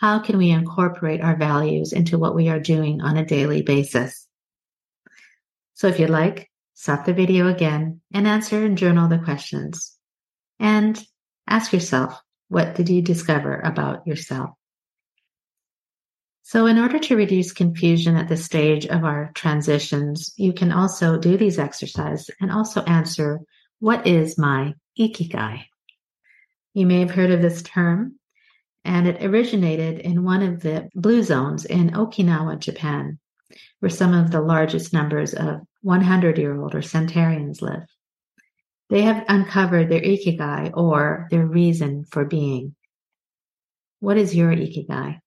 how 0.01 0.21
can 0.21 0.39
we 0.39 0.51
incorporate 0.51 1.21
our 1.21 1.35
values 1.35 1.93
into 1.93 2.19
what 2.19 2.37
we 2.37 2.49
are 2.49 2.61
doing 2.61 3.01
on 3.01 3.17
a 3.17 3.27
daily 3.27 3.63
basis? 3.63 4.29
So 5.75 5.89
if 5.89 5.99
you'd 5.99 6.09
like, 6.09 6.49
stop 6.75 7.05
the 7.05 7.13
video 7.13 7.49
again 7.49 8.01
and 8.15 8.29
answer 8.29 8.65
and 8.65 8.79
journal 8.79 9.09
the 9.09 9.19
questions. 9.19 9.97
And 10.61 11.05
ask 11.49 11.73
yourself, 11.73 12.17
what 12.47 12.77
did 12.77 12.89
you 12.89 13.03
discover 13.03 13.59
about 13.59 14.07
yourself? 14.07 14.51
So, 16.43 16.67
in 16.67 16.79
order 16.79 16.99
to 17.01 17.17
reduce 17.17 17.53
confusion 17.53 18.17
at 18.17 18.29
this 18.29 18.45
stage 18.45 18.87
of 18.87 19.05
our 19.05 19.33
transitions, 19.35 20.33
you 20.37 20.53
can 20.53 20.73
also 20.73 21.19
do 21.19 21.37
these 21.37 21.59
exercises 21.59 22.31
and 22.41 22.51
also 22.51 22.83
answer, 22.85 23.41
What 23.81 24.07
is 24.07 24.39
my 24.39 24.75
ikigai? 24.99 25.65
You 26.73 26.87
may 26.87 27.01
have 27.01 27.11
heard 27.11 27.31
of 27.31 27.43
this 27.43 27.61
term, 27.63 28.18
and 28.89 29.07
it 29.07 29.23
originated 29.23 29.99
in 29.99 30.25
one 30.25 30.43
of 30.43 30.63
the 30.63 30.89
blue 30.95 31.23
zones 31.23 31.67
in 31.67 31.91
Okinawa, 31.91 32.59
Japan, 32.59 33.19
where 33.81 33.91
some 33.91 34.15
of 34.15 34.31
the 34.31 34.41
largest 34.41 34.95
numbers 34.95 35.35
of 35.35 35.61
100 35.83 36.39
year 36.39 36.59
old 36.59 36.75
or 36.75 36.81
centenarians 36.81 37.61
live. 37.61 37.87
They 38.89 39.03
have 39.03 39.27
uncovered 39.29 39.91
their 39.91 40.01
ikigai 40.01 40.75
or 40.75 41.29
their 41.31 41.47
reason 41.47 42.07
for 42.11 42.25
being. 42.25 42.75
What 44.01 44.17
is 44.17 44.35
your 44.35 44.53
ikigai? 44.53 45.21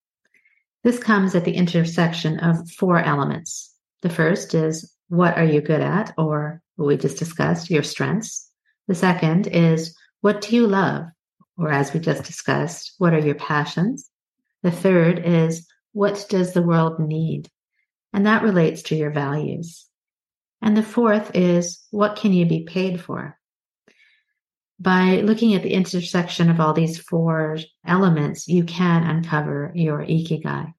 This 0.83 0.97
comes 0.97 1.35
at 1.35 1.45
the 1.45 1.53
intersection 1.53 2.39
of 2.39 2.67
four 2.71 2.97
elements. 2.97 3.71
The 4.01 4.09
first 4.09 4.55
is 4.55 4.91
what 5.09 5.37
are 5.37 5.45
you 5.45 5.61
good 5.61 5.81
at, 5.81 6.15
or 6.17 6.63
what 6.77 6.87
we 6.87 6.97
just 6.97 7.19
discussed, 7.19 7.69
your 7.69 7.83
strengths. 7.83 8.49
The 8.87 8.95
second 8.95 9.45
is 9.45 9.95
what 10.21 10.41
do 10.41 10.55
you 10.55 10.65
love, 10.65 11.05
or 11.61 11.71
as 11.71 11.93
we 11.93 11.99
just 11.99 12.23
discussed, 12.23 12.95
what 12.97 13.13
are 13.13 13.19
your 13.19 13.35
passions? 13.35 14.09
The 14.63 14.71
third 14.71 15.19
is 15.19 15.67
what 15.93 16.25
does 16.29 16.53
the 16.53 16.63
world 16.63 16.99
need? 16.99 17.49
And 18.13 18.25
that 18.25 18.43
relates 18.43 18.81
to 18.83 18.95
your 18.95 19.11
values. 19.11 19.85
And 20.61 20.75
the 20.75 20.83
fourth 20.83 21.31
is 21.35 21.85
what 21.91 22.15
can 22.15 22.33
you 22.33 22.45
be 22.45 22.63
paid 22.63 22.99
for? 22.99 23.37
By 24.79 25.21
looking 25.21 25.53
at 25.53 25.61
the 25.61 25.73
intersection 25.73 26.49
of 26.49 26.59
all 26.59 26.73
these 26.73 26.97
four 26.97 27.57
elements, 27.85 28.47
you 28.47 28.63
can 28.63 29.03
uncover 29.03 29.71
your 29.75 29.99
ikigai. 29.99 30.73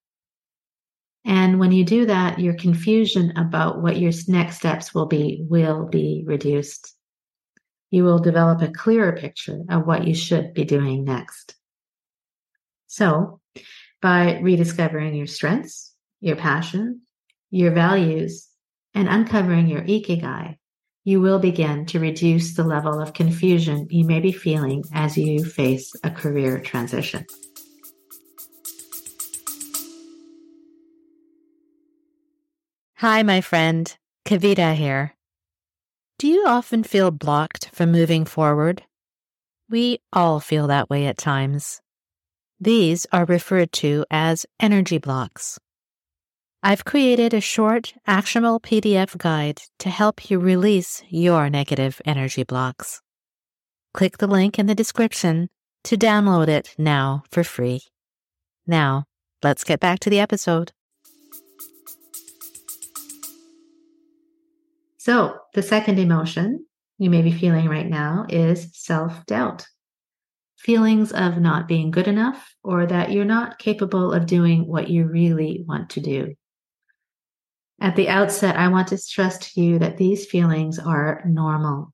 And 1.25 1.61
when 1.61 1.71
you 1.71 1.85
do 1.85 2.07
that, 2.07 2.41
your 2.41 2.55
confusion 2.55 3.37
about 3.37 3.81
what 3.81 4.01
your 4.01 4.11
next 4.27 4.57
steps 4.57 4.93
will 4.93 5.07
be 5.07 5.47
will 5.49 5.87
be 5.87 6.25
reduced. 6.27 6.97
You 7.93 8.05
will 8.05 8.19
develop 8.19 8.63
a 8.63 8.73
clearer 8.73 9.13
picture 9.13 9.61
of 9.69 9.87
what 9.87 10.07
you 10.07 10.15
should 10.15 10.55
be 10.55 10.65
doing 10.65 11.05
next. 11.05 11.55
So, 12.87 13.41
by 14.01 14.39
rediscovering 14.41 15.15
your 15.15 15.27
strengths, 15.27 15.95
your 16.19 16.37
passion, 16.37 17.03
your 17.51 17.71
values, 17.73 18.49
and 18.95 19.09
uncovering 19.09 19.69
your 19.69 19.83
ikigai, 19.83 20.57
you 21.05 21.21
will 21.21 21.39
begin 21.39 21.85
to 21.87 22.01
reduce 22.01 22.55
the 22.55 22.65
level 22.65 22.99
of 22.99 23.13
confusion 23.13 23.87
you 23.91 24.07
may 24.07 24.21
be 24.21 24.33
feeling 24.33 24.85
as 24.95 25.19
you 25.19 25.45
face 25.45 25.93
a 26.03 26.11
career 26.11 26.61
transition. 26.61 27.27
Hi, 32.97 33.23
my 33.23 33.43
friend. 33.43 33.95
Kavita 34.25 34.75
here. 34.75 35.14
Do 36.18 36.29
you 36.29 36.44
often 36.46 36.85
feel 36.85 37.11
blocked 37.11 37.70
from 37.72 37.90
moving 37.90 38.25
forward? 38.25 38.85
We 39.68 39.98
all 40.12 40.38
feel 40.38 40.66
that 40.68 40.88
way 40.88 41.07
at 41.07 41.18
times. 41.18 41.81
These 42.61 43.07
are 43.12 43.25
referred 43.25 43.72
to 43.72 44.05
as 44.11 44.46
energy 44.61 44.98
blocks. 44.98 45.59
I've 46.62 46.85
created 46.85 47.35
a 47.35 47.40
short, 47.40 47.92
actionable 48.07 48.61
PDF 48.61 49.18
guide 49.18 49.62
to 49.81 49.90
help 49.90 50.31
you 50.31 50.38
release 50.38 51.03
your 51.09 51.51
negative 51.51 52.01
energy 52.05 52.44
blocks. 52.44 53.01
Click 53.94 54.18
the 54.18 54.29
link 54.29 54.61
in 54.61 54.66
the 54.66 54.75
description 54.77 55.48
to 55.85 55.96
download 55.96 56.46
it 56.46 56.75
now 56.79 57.25
for 57.33 57.42
free. 57.42 57.81
Now, 58.64 59.07
let's 59.42 59.64
get 59.64 59.81
back 59.81 59.98
to 60.01 60.11
the 60.11 60.20
episode. 60.20 60.70
So, 65.05 65.37
the 65.53 65.62
second 65.65 65.99
emotion 65.99 66.65
you 66.97 67.11
may 67.11 67.23
be 67.23 67.33
feeling 67.33 67.69
right 67.69 67.88
now 67.88 68.25
is 68.29 68.69
self 68.73 69.27
doubt. 69.27 69.67
Feelings 70.59 71.11
of 71.11 71.38
not 71.38 71.67
being 71.67 71.91
good 71.91 72.07
enough 72.07 72.55
or 72.62 72.87
that 72.87 73.11
you're 73.11 73.25
not 73.25 73.59
capable 73.59 74.12
of 74.12 74.27
doing 74.27 74.65
what 74.65 74.91
you 74.91 75.07
really 75.07 75.65
want 75.67 75.91
to 75.91 76.01
do. 76.01 76.37
At 77.81 77.97
the 77.97 78.09
outset, 78.09 78.55
I 78.55 78.69
want 78.69 78.87
to 78.88 78.97
stress 78.97 79.38
to 79.38 79.61
you 79.61 79.81
that 79.81 79.97
these 79.97 80.27
feelings 80.27 80.79
are 80.79 81.25
normal. 81.27 81.93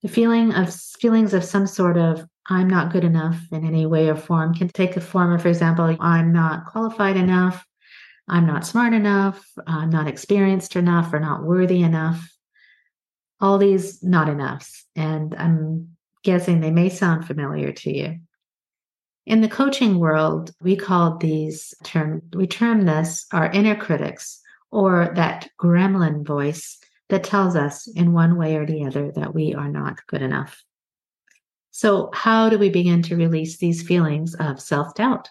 The 0.00 0.08
feeling 0.08 0.54
of 0.54 0.74
feelings 0.74 1.34
of 1.34 1.44
some 1.44 1.66
sort 1.66 1.98
of 1.98 2.24
I'm 2.48 2.70
not 2.70 2.92
good 2.92 3.04
enough 3.04 3.38
in 3.52 3.66
any 3.66 3.84
way 3.84 4.08
or 4.08 4.16
form 4.16 4.54
can 4.54 4.68
take 4.68 4.94
the 4.94 5.02
form 5.02 5.34
of, 5.34 5.42
for 5.42 5.48
example, 5.48 5.94
I'm 6.00 6.32
not 6.32 6.64
qualified 6.64 7.18
enough, 7.18 7.65
I'm 8.28 8.46
not 8.46 8.66
smart 8.66 8.92
enough, 8.92 9.46
I'm 9.66 9.90
not 9.90 10.08
experienced 10.08 10.76
enough, 10.76 11.12
or 11.12 11.20
not 11.20 11.44
worthy 11.44 11.82
enough. 11.82 12.28
All 13.40 13.58
these 13.58 14.02
not 14.02 14.28
enoughs. 14.28 14.84
And 14.96 15.34
I'm 15.34 15.96
guessing 16.24 16.60
they 16.60 16.70
may 16.70 16.88
sound 16.88 17.26
familiar 17.26 17.72
to 17.72 17.96
you. 17.96 18.18
In 19.26 19.40
the 19.40 19.48
coaching 19.48 19.98
world, 19.98 20.52
we 20.60 20.76
call 20.76 21.18
these 21.18 21.74
term 21.82 22.22
we 22.34 22.46
term 22.46 22.84
this 22.84 23.26
our 23.32 23.50
inner 23.50 23.74
critics 23.74 24.40
or 24.70 25.12
that 25.14 25.48
gremlin 25.60 26.24
voice 26.24 26.78
that 27.08 27.24
tells 27.24 27.56
us 27.56 27.86
in 27.86 28.12
one 28.12 28.36
way 28.36 28.56
or 28.56 28.66
the 28.66 28.84
other 28.84 29.12
that 29.12 29.34
we 29.34 29.54
are 29.54 29.68
not 29.68 30.04
good 30.06 30.22
enough. 30.22 30.64
So, 31.70 32.10
how 32.14 32.48
do 32.48 32.58
we 32.58 32.70
begin 32.70 33.02
to 33.02 33.16
release 33.16 33.58
these 33.58 33.82
feelings 33.82 34.34
of 34.34 34.60
self 34.60 34.94
doubt? 34.94 35.28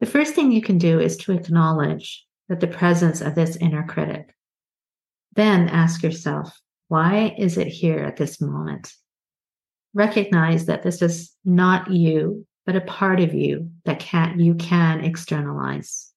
The 0.00 0.06
first 0.06 0.34
thing 0.34 0.52
you 0.52 0.62
can 0.62 0.78
do 0.78 1.00
is 1.00 1.16
to 1.18 1.32
acknowledge 1.32 2.24
that 2.48 2.60
the 2.60 2.66
presence 2.66 3.20
of 3.20 3.34
this 3.34 3.56
inner 3.56 3.84
critic. 3.84 4.34
Then 5.34 5.68
ask 5.68 6.02
yourself, 6.02 6.58
why 6.88 7.34
is 7.36 7.58
it 7.58 7.66
here 7.66 7.98
at 7.98 8.16
this 8.16 8.40
moment? 8.40 8.92
Recognize 9.94 10.66
that 10.66 10.82
this 10.82 11.02
is 11.02 11.34
not 11.44 11.90
you, 11.90 12.46
but 12.64 12.76
a 12.76 12.80
part 12.82 13.20
of 13.20 13.34
you 13.34 13.70
that 13.84 14.00
can 14.00 14.38
you 14.40 14.54
can 14.54 15.04
externalize. 15.04 16.12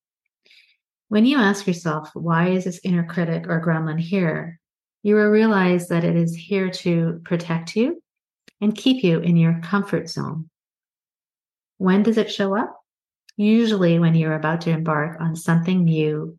When 1.09 1.25
you 1.25 1.37
ask 1.37 1.67
yourself, 1.67 2.09
why 2.13 2.49
is 2.49 2.63
this 2.63 2.79
inner 2.83 3.05
critic 3.05 3.45
or 3.47 3.61
gremlin 3.61 3.99
here? 3.99 4.59
You 5.03 5.15
will 5.15 5.27
realize 5.27 5.87
that 5.87 6.03
it 6.03 6.15
is 6.15 6.35
here 6.35 6.69
to 6.69 7.21
protect 7.25 7.75
you 7.75 8.01
and 8.61 8.75
keep 8.75 9.03
you 9.03 9.19
in 9.19 9.35
your 9.35 9.59
comfort 9.63 10.09
zone. 10.09 10.49
When 11.77 12.03
does 12.03 12.17
it 12.17 12.31
show 12.31 12.55
up? 12.55 12.80
Usually 13.37 13.99
when 13.99 14.15
you're 14.15 14.35
about 14.35 14.61
to 14.61 14.71
embark 14.71 15.19
on 15.19 15.35
something 15.35 15.83
new. 15.83 16.37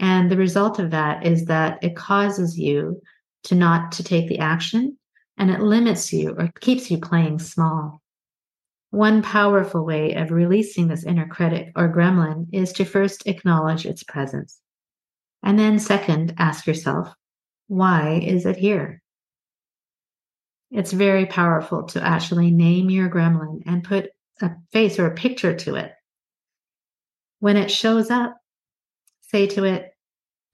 And 0.00 0.30
the 0.30 0.36
result 0.36 0.78
of 0.78 0.90
that 0.92 1.26
is 1.26 1.46
that 1.46 1.78
it 1.82 1.96
causes 1.96 2.58
you 2.58 3.00
to 3.44 3.54
not 3.54 3.92
to 3.92 4.04
take 4.04 4.28
the 4.28 4.38
action 4.38 4.96
and 5.36 5.50
it 5.50 5.60
limits 5.60 6.12
you 6.12 6.34
or 6.38 6.50
keeps 6.60 6.90
you 6.90 6.98
playing 6.98 7.38
small. 7.38 8.00
One 8.90 9.22
powerful 9.22 9.84
way 9.84 10.14
of 10.14 10.30
releasing 10.30 10.88
this 10.88 11.04
inner 11.04 11.26
critic 11.26 11.72
or 11.76 11.92
gremlin 11.92 12.46
is 12.52 12.72
to 12.74 12.84
first 12.84 13.26
acknowledge 13.26 13.84
its 13.84 14.02
presence. 14.02 14.60
And 15.42 15.58
then, 15.58 15.78
second, 15.78 16.34
ask 16.38 16.66
yourself, 16.66 17.12
why 17.66 18.20
is 18.24 18.46
it 18.46 18.56
here? 18.56 19.02
It's 20.70 20.92
very 20.92 21.26
powerful 21.26 21.84
to 21.88 22.02
actually 22.02 22.50
name 22.50 22.90
your 22.90 23.08
gremlin 23.08 23.62
and 23.66 23.84
put 23.84 24.10
a 24.40 24.50
face 24.72 24.98
or 24.98 25.06
a 25.06 25.14
picture 25.14 25.54
to 25.54 25.76
it. 25.76 25.92
When 27.40 27.56
it 27.56 27.70
shows 27.70 28.10
up, 28.10 28.36
say 29.22 29.46
to 29.48 29.64
it, 29.64 29.92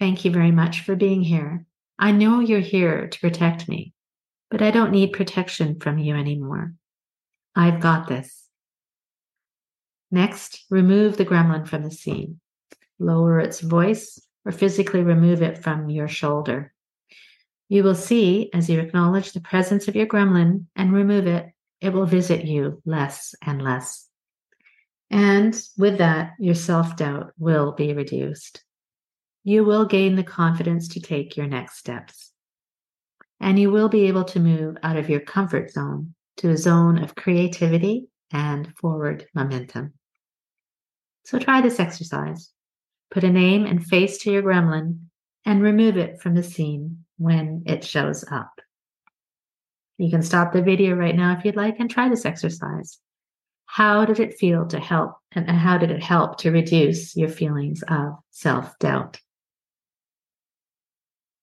Thank 0.00 0.24
you 0.24 0.30
very 0.30 0.50
much 0.50 0.80
for 0.80 0.96
being 0.96 1.22
here. 1.22 1.66
I 1.98 2.10
know 2.10 2.40
you're 2.40 2.58
here 2.60 3.06
to 3.06 3.20
protect 3.20 3.68
me, 3.68 3.94
but 4.50 4.60
I 4.60 4.70
don't 4.70 4.90
need 4.90 5.12
protection 5.12 5.78
from 5.78 5.98
you 5.98 6.16
anymore. 6.16 6.74
I've 7.54 7.80
got 7.80 8.08
this. 8.08 8.48
Next, 10.10 10.64
remove 10.70 11.16
the 11.16 11.24
gremlin 11.24 11.66
from 11.66 11.84
the 11.84 11.90
scene. 11.90 12.40
Lower 12.98 13.40
its 13.40 13.60
voice 13.60 14.20
or 14.44 14.52
physically 14.52 15.02
remove 15.02 15.42
it 15.42 15.58
from 15.58 15.88
your 15.88 16.08
shoulder. 16.08 16.72
You 17.68 17.82
will 17.82 17.94
see 17.94 18.50
as 18.52 18.68
you 18.68 18.78
acknowledge 18.80 19.32
the 19.32 19.40
presence 19.40 19.88
of 19.88 19.96
your 19.96 20.06
gremlin 20.06 20.66
and 20.76 20.92
remove 20.92 21.26
it, 21.26 21.46
it 21.80 21.92
will 21.92 22.06
visit 22.06 22.44
you 22.44 22.82
less 22.84 23.34
and 23.42 23.62
less. 23.62 24.08
And 25.14 25.56
with 25.78 25.98
that, 25.98 26.32
your 26.40 26.56
self 26.56 26.96
doubt 26.96 27.34
will 27.38 27.70
be 27.70 27.94
reduced. 27.94 28.64
You 29.44 29.64
will 29.64 29.84
gain 29.84 30.16
the 30.16 30.24
confidence 30.24 30.88
to 30.88 31.00
take 31.00 31.36
your 31.36 31.46
next 31.46 31.78
steps. 31.78 32.32
And 33.38 33.56
you 33.56 33.70
will 33.70 33.88
be 33.88 34.08
able 34.08 34.24
to 34.24 34.40
move 34.40 34.76
out 34.82 34.96
of 34.96 35.08
your 35.08 35.20
comfort 35.20 35.70
zone 35.70 36.16
to 36.38 36.50
a 36.50 36.56
zone 36.56 36.98
of 36.98 37.14
creativity 37.14 38.08
and 38.32 38.76
forward 38.76 39.26
momentum. 39.36 39.92
So 41.24 41.38
try 41.38 41.60
this 41.60 41.78
exercise. 41.78 42.50
Put 43.12 43.22
a 43.22 43.30
name 43.30 43.66
and 43.66 43.86
face 43.86 44.18
to 44.22 44.32
your 44.32 44.42
gremlin 44.42 44.98
and 45.46 45.62
remove 45.62 45.96
it 45.96 46.20
from 46.20 46.34
the 46.34 46.42
scene 46.42 47.04
when 47.18 47.62
it 47.66 47.84
shows 47.84 48.24
up. 48.32 48.50
You 49.96 50.10
can 50.10 50.22
stop 50.24 50.52
the 50.52 50.60
video 50.60 50.96
right 50.96 51.14
now 51.14 51.38
if 51.38 51.44
you'd 51.44 51.54
like 51.54 51.78
and 51.78 51.88
try 51.88 52.08
this 52.08 52.24
exercise. 52.24 52.98
How 53.74 54.04
did 54.04 54.20
it 54.20 54.38
feel 54.38 54.66
to 54.68 54.78
help 54.78 55.16
and 55.32 55.50
how 55.50 55.78
did 55.78 55.90
it 55.90 56.00
help 56.00 56.38
to 56.38 56.52
reduce 56.52 57.16
your 57.16 57.28
feelings 57.28 57.82
of 57.88 58.12
self 58.30 58.78
doubt? 58.78 59.18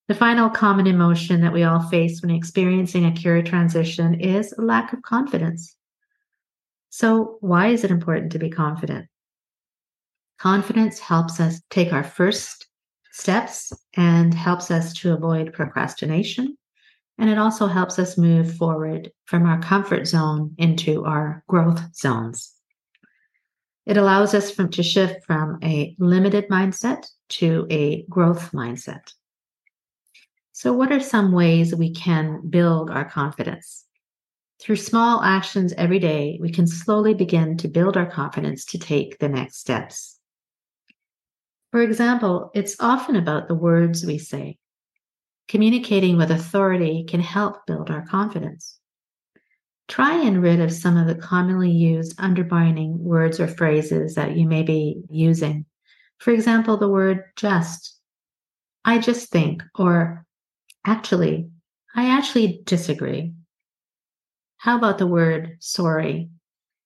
The 0.08 0.16
final 0.16 0.50
common 0.50 0.88
emotion 0.88 1.42
that 1.42 1.52
we 1.52 1.64
all 1.64 1.82
face 1.82 2.22
when 2.22 2.32
experiencing 2.32 3.04
a 3.04 3.14
career 3.14 3.44
transition 3.44 4.22
is 4.22 4.54
a 4.54 4.62
lack 4.62 4.94
of 4.94 5.02
confidence. 5.02 5.76
So, 6.90 7.36
why 7.42 7.68
is 7.68 7.84
it 7.84 7.92
important 7.92 8.32
to 8.32 8.40
be 8.40 8.50
confident? 8.50 9.10
Confidence 10.40 11.00
helps 11.00 11.42
us 11.42 11.62
take 11.70 11.92
our 11.92 12.06
first 12.06 12.66
steps 13.12 13.74
and 13.98 14.34
helps 14.34 14.72
us 14.72 14.94
to 15.02 15.14
avoid 15.14 15.52
procrastination. 15.52 16.58
And 17.22 17.30
it 17.30 17.38
also 17.38 17.68
helps 17.68 18.00
us 18.00 18.18
move 18.18 18.58
forward 18.58 19.12
from 19.26 19.46
our 19.46 19.62
comfort 19.62 20.08
zone 20.08 20.56
into 20.58 21.06
our 21.06 21.44
growth 21.48 21.96
zones. 21.96 22.56
It 23.86 23.96
allows 23.96 24.34
us 24.34 24.50
from, 24.50 24.72
to 24.72 24.82
shift 24.82 25.24
from 25.24 25.60
a 25.64 25.96
limited 26.00 26.50
mindset 26.50 27.06
to 27.30 27.68
a 27.70 28.02
growth 28.10 28.52
mindset. 28.54 29.14
So, 30.52 30.74
what 30.74 30.92
are 30.92 31.00
some 31.00 31.32
ways 31.32 31.76
we 31.76 31.94
can 31.94 32.42
build 32.50 32.90
our 32.90 33.06
confidence? 33.06 33.86
Through 34.60 34.78
small 34.78 35.22
actions 35.22 35.74
every 35.78 36.00
day, 36.00 36.40
we 36.42 36.50
can 36.50 36.66
slowly 36.66 37.14
begin 37.14 37.56
to 37.58 37.68
build 37.68 37.98
our 37.98 38.10
confidence 38.10 38.66
to 38.66 38.80
take 38.80 39.20
the 39.20 39.30
next 39.30 39.60
steps. 39.60 40.18
For 41.72 41.84
example, 41.84 42.50
it's 42.56 42.78
often 42.80 43.16
about 43.16 43.48
the 43.48 43.54
words 43.54 44.04
we 44.04 44.18
say. 44.18 44.58
Communicating 45.52 46.16
with 46.16 46.32
authority 46.32 47.04
can 47.04 47.20
help 47.20 47.66
build 47.66 47.92
our 47.92 48.06
confidence. 48.06 48.80
Try 49.90 50.16
and 50.26 50.42
rid 50.42 50.62
of 50.62 50.72
some 50.72 50.96
of 50.96 51.08
the 51.08 51.22
commonly 51.22 51.70
used 51.70 52.16
undermining 52.18 52.98
words 52.98 53.38
or 53.38 53.50
phrases 53.50 54.16
that 54.16 54.38
you 54.38 54.48
may 54.48 54.64
be 54.64 55.02
using. 55.10 55.66
For 56.20 56.32
example, 56.32 56.78
the 56.78 56.88
word 56.88 57.26
just. 57.36 58.00
I 58.86 59.00
just 59.00 59.30
think, 59.30 59.62
or 59.78 60.26
actually, 60.88 61.50
I 61.94 62.18
actually 62.18 62.62
disagree. 62.64 63.34
How 64.56 64.78
about 64.78 65.00
the 65.00 65.08
word 65.08 65.58
sorry? 65.60 66.30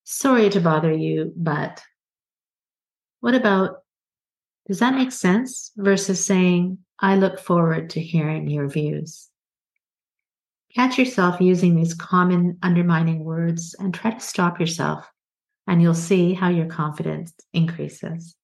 Sorry 0.05 0.49
to 0.49 0.59
bother 0.59 0.91
you, 0.91 1.31
but. 1.37 1.83
What 3.19 3.35
about 3.35 3.83
does 4.67 4.79
that 4.79 4.95
make 4.95 5.11
sense? 5.11 5.71
Versus 5.77 6.25
saying, 6.25 6.79
I 6.99 7.15
look 7.15 7.39
forward 7.39 7.89
to 7.91 8.01
hearing 8.01 8.49
your 8.49 8.67
views. 8.67 9.29
Catch 10.73 10.97
yourself 10.97 11.39
using 11.39 11.75
these 11.75 11.93
common 11.93 12.57
undermining 12.61 13.23
words 13.23 13.75
and 13.79 13.93
try 13.93 14.11
to 14.11 14.19
stop 14.19 14.59
yourself, 14.59 15.09
and 15.67 15.81
you'll 15.81 15.93
see 15.93 16.33
how 16.33 16.49
your 16.49 16.65
confidence 16.65 17.33
increases. 17.53 18.35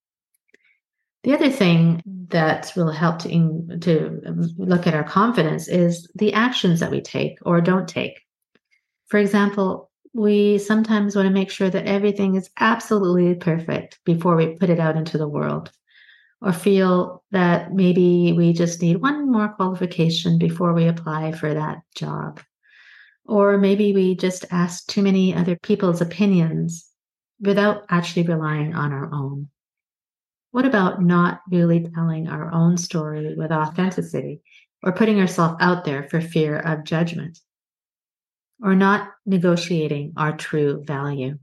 The 1.24 1.34
other 1.34 1.50
thing 1.50 2.02
that 2.28 2.72
will 2.74 2.90
help 2.90 3.20
to, 3.20 3.28
in, 3.28 3.78
to 3.82 4.20
look 4.56 4.86
at 4.86 4.94
our 4.94 5.04
confidence 5.04 5.68
is 5.68 6.10
the 6.14 6.32
actions 6.32 6.80
that 6.80 6.90
we 6.90 7.00
take 7.00 7.38
or 7.42 7.60
don't 7.60 7.86
take. 7.86 8.20
For 9.06 9.18
example, 9.18 9.90
we 10.14 10.58
sometimes 10.58 11.14
want 11.14 11.26
to 11.26 11.32
make 11.32 11.50
sure 11.50 11.70
that 11.70 11.86
everything 11.86 12.34
is 12.34 12.50
absolutely 12.58 13.34
perfect 13.34 14.00
before 14.04 14.36
we 14.36 14.56
put 14.56 14.70
it 14.70 14.80
out 14.80 14.96
into 14.96 15.16
the 15.16 15.28
world 15.28 15.70
or 16.42 16.52
feel 16.52 17.22
that 17.30 17.72
maybe 17.72 18.32
we 18.32 18.52
just 18.52 18.82
need 18.82 18.96
one 18.96 19.30
more 19.30 19.48
qualification 19.48 20.38
before 20.38 20.72
we 20.72 20.88
apply 20.88 21.30
for 21.32 21.54
that 21.54 21.78
job. 21.94 22.40
Or 23.24 23.56
maybe 23.56 23.92
we 23.92 24.16
just 24.16 24.44
ask 24.50 24.84
too 24.88 25.02
many 25.02 25.34
other 25.34 25.56
people's 25.56 26.00
opinions 26.00 26.88
without 27.40 27.84
actually 27.88 28.24
relying 28.24 28.74
on 28.74 28.92
our 28.92 29.08
own. 29.14 29.48
What 30.50 30.66
about 30.66 31.00
not 31.00 31.42
really 31.48 31.88
telling 31.94 32.28
our 32.28 32.52
own 32.52 32.76
story 32.76 33.34
with 33.36 33.52
authenticity 33.52 34.42
or 34.82 34.92
putting 34.92 35.20
ourselves 35.20 35.56
out 35.60 35.84
there 35.84 36.08
for 36.08 36.20
fear 36.20 36.58
of 36.58 36.84
judgment? 36.84 37.38
Or 38.60 38.74
not 38.74 39.10
negotiating 39.26 40.14
our 40.16 40.36
true 40.36 40.82
value? 40.84 41.38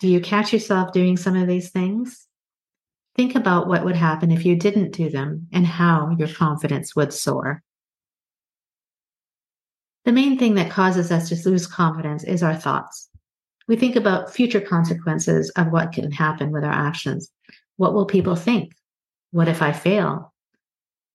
Do 0.00 0.08
you 0.08 0.20
catch 0.20 0.52
yourself 0.52 0.92
doing 0.92 1.16
some 1.16 1.36
of 1.36 1.48
these 1.48 1.70
things? 1.70 2.23
Think 3.14 3.36
about 3.36 3.68
what 3.68 3.84
would 3.84 3.96
happen 3.96 4.32
if 4.32 4.44
you 4.44 4.56
didn't 4.56 4.92
do 4.92 5.08
them 5.08 5.46
and 5.52 5.66
how 5.66 6.16
your 6.18 6.28
confidence 6.28 6.96
would 6.96 7.12
soar. 7.12 7.62
The 10.04 10.12
main 10.12 10.38
thing 10.38 10.54
that 10.56 10.70
causes 10.70 11.10
us 11.10 11.28
to 11.28 11.48
lose 11.48 11.66
confidence 11.66 12.24
is 12.24 12.42
our 12.42 12.54
thoughts. 12.54 13.08
We 13.66 13.76
think 13.76 13.96
about 13.96 14.34
future 14.34 14.60
consequences 14.60 15.50
of 15.50 15.72
what 15.72 15.92
can 15.92 16.12
happen 16.12 16.50
with 16.50 16.64
our 16.64 16.72
actions. 16.72 17.30
What 17.76 17.94
will 17.94 18.04
people 18.04 18.36
think? 18.36 18.72
What 19.30 19.48
if 19.48 19.62
I 19.62 19.72
fail? 19.72 20.34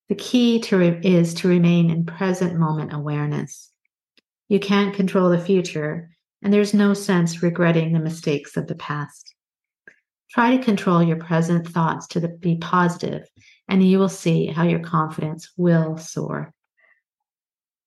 The 0.08 0.16
key 0.16 0.60
to 0.62 0.78
re- 0.78 1.00
is 1.04 1.36
to 1.36 1.48
remain 1.48 1.92
in 1.92 2.06
present 2.06 2.58
moment 2.58 2.94
awareness. 2.94 3.72
You 4.48 4.60
can't 4.60 4.96
control 4.96 5.30
the 5.30 5.38
future, 5.38 6.10
and 6.42 6.52
there's 6.52 6.74
no 6.74 6.96
sense 6.96 7.44
regretting 7.44 7.94
the 7.94 8.00
mistakes 8.00 8.58
of 8.58 8.66
the 8.66 8.76
past. 8.76 9.36
Try 10.32 10.56
to 10.56 10.64
control 10.64 11.02
your 11.02 11.18
present 11.18 11.68
thoughts 11.68 12.08
to 12.08 12.20
the, 12.20 12.28
be 12.28 12.58
positive, 12.58 13.28
and 13.68 13.84
you 13.84 13.98
will 13.98 14.10
see 14.10 14.46
how 14.46 14.64
your 14.64 14.80
confidence 14.80 15.52
will 15.58 15.98
soar. 15.98 16.54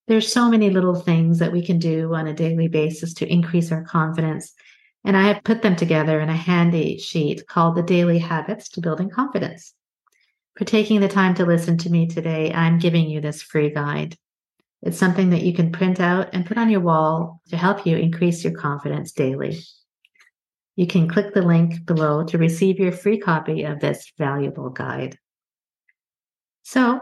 There's 0.09 0.33
so 0.33 0.51
many 0.51 0.69
little 0.71 0.97
things 0.97 1.39
that 1.39 1.53
we 1.53 1.65
can 1.65 1.79
do 1.79 2.13
on 2.15 2.27
a 2.27 2.35
daily 2.35 2.67
basis 2.67 3.15
to 3.15 3.33
increase 3.33 3.71
our 3.71 3.85
confidence. 3.85 4.53
And 5.05 5.17
I 5.17 5.23
have 5.23 5.45
put 5.45 5.63
them 5.63 5.77
together 5.77 6.21
in 6.21 6.29
a 6.29 6.37
handy 6.37 6.99
sheet 6.99 7.47
called 7.47 7.77
the 7.77 7.83
Daily 7.83 8.19
Habits 8.19 8.69
to 8.71 8.81
Building 8.81 9.11
Confidence. 9.11 9.75
For 10.57 10.65
taking 10.65 11.01
the 11.01 11.09
time 11.09 11.35
to 11.37 11.47
listen 11.47 11.79
to 11.79 11.91
me 11.91 12.07
today, 12.09 12.53
I'm 12.53 12.79
giving 12.79 13.09
you 13.09 13.21
this 13.21 13.43
free 13.43 13.71
guide. 13.71 14.17
It's 14.83 14.99
something 14.99 15.31
that 15.31 15.43
you 15.43 15.55
can 15.55 15.71
print 15.71 16.01
out 16.01 16.31
and 16.33 16.45
put 16.45 16.59
on 16.59 16.69
your 16.69 16.81
wall 16.81 17.41
to 17.51 17.57
help 17.57 17.87
you 17.87 17.97
increase 17.97 18.43
your 18.43 18.53
confidence 18.53 19.13
daily. 19.13 19.61
You 20.77 20.87
can 20.87 21.09
click 21.09 21.35
the 21.35 21.43
link 21.43 21.85
below 21.85 22.25
to 22.25 22.39
receive 22.39 22.79
your 22.79 22.93
free 22.93 23.19
copy 23.19 23.65
of 23.65 23.81
this 23.81 24.11
valuable 24.17 24.71
guide. 24.71 25.19
So, 26.63 27.01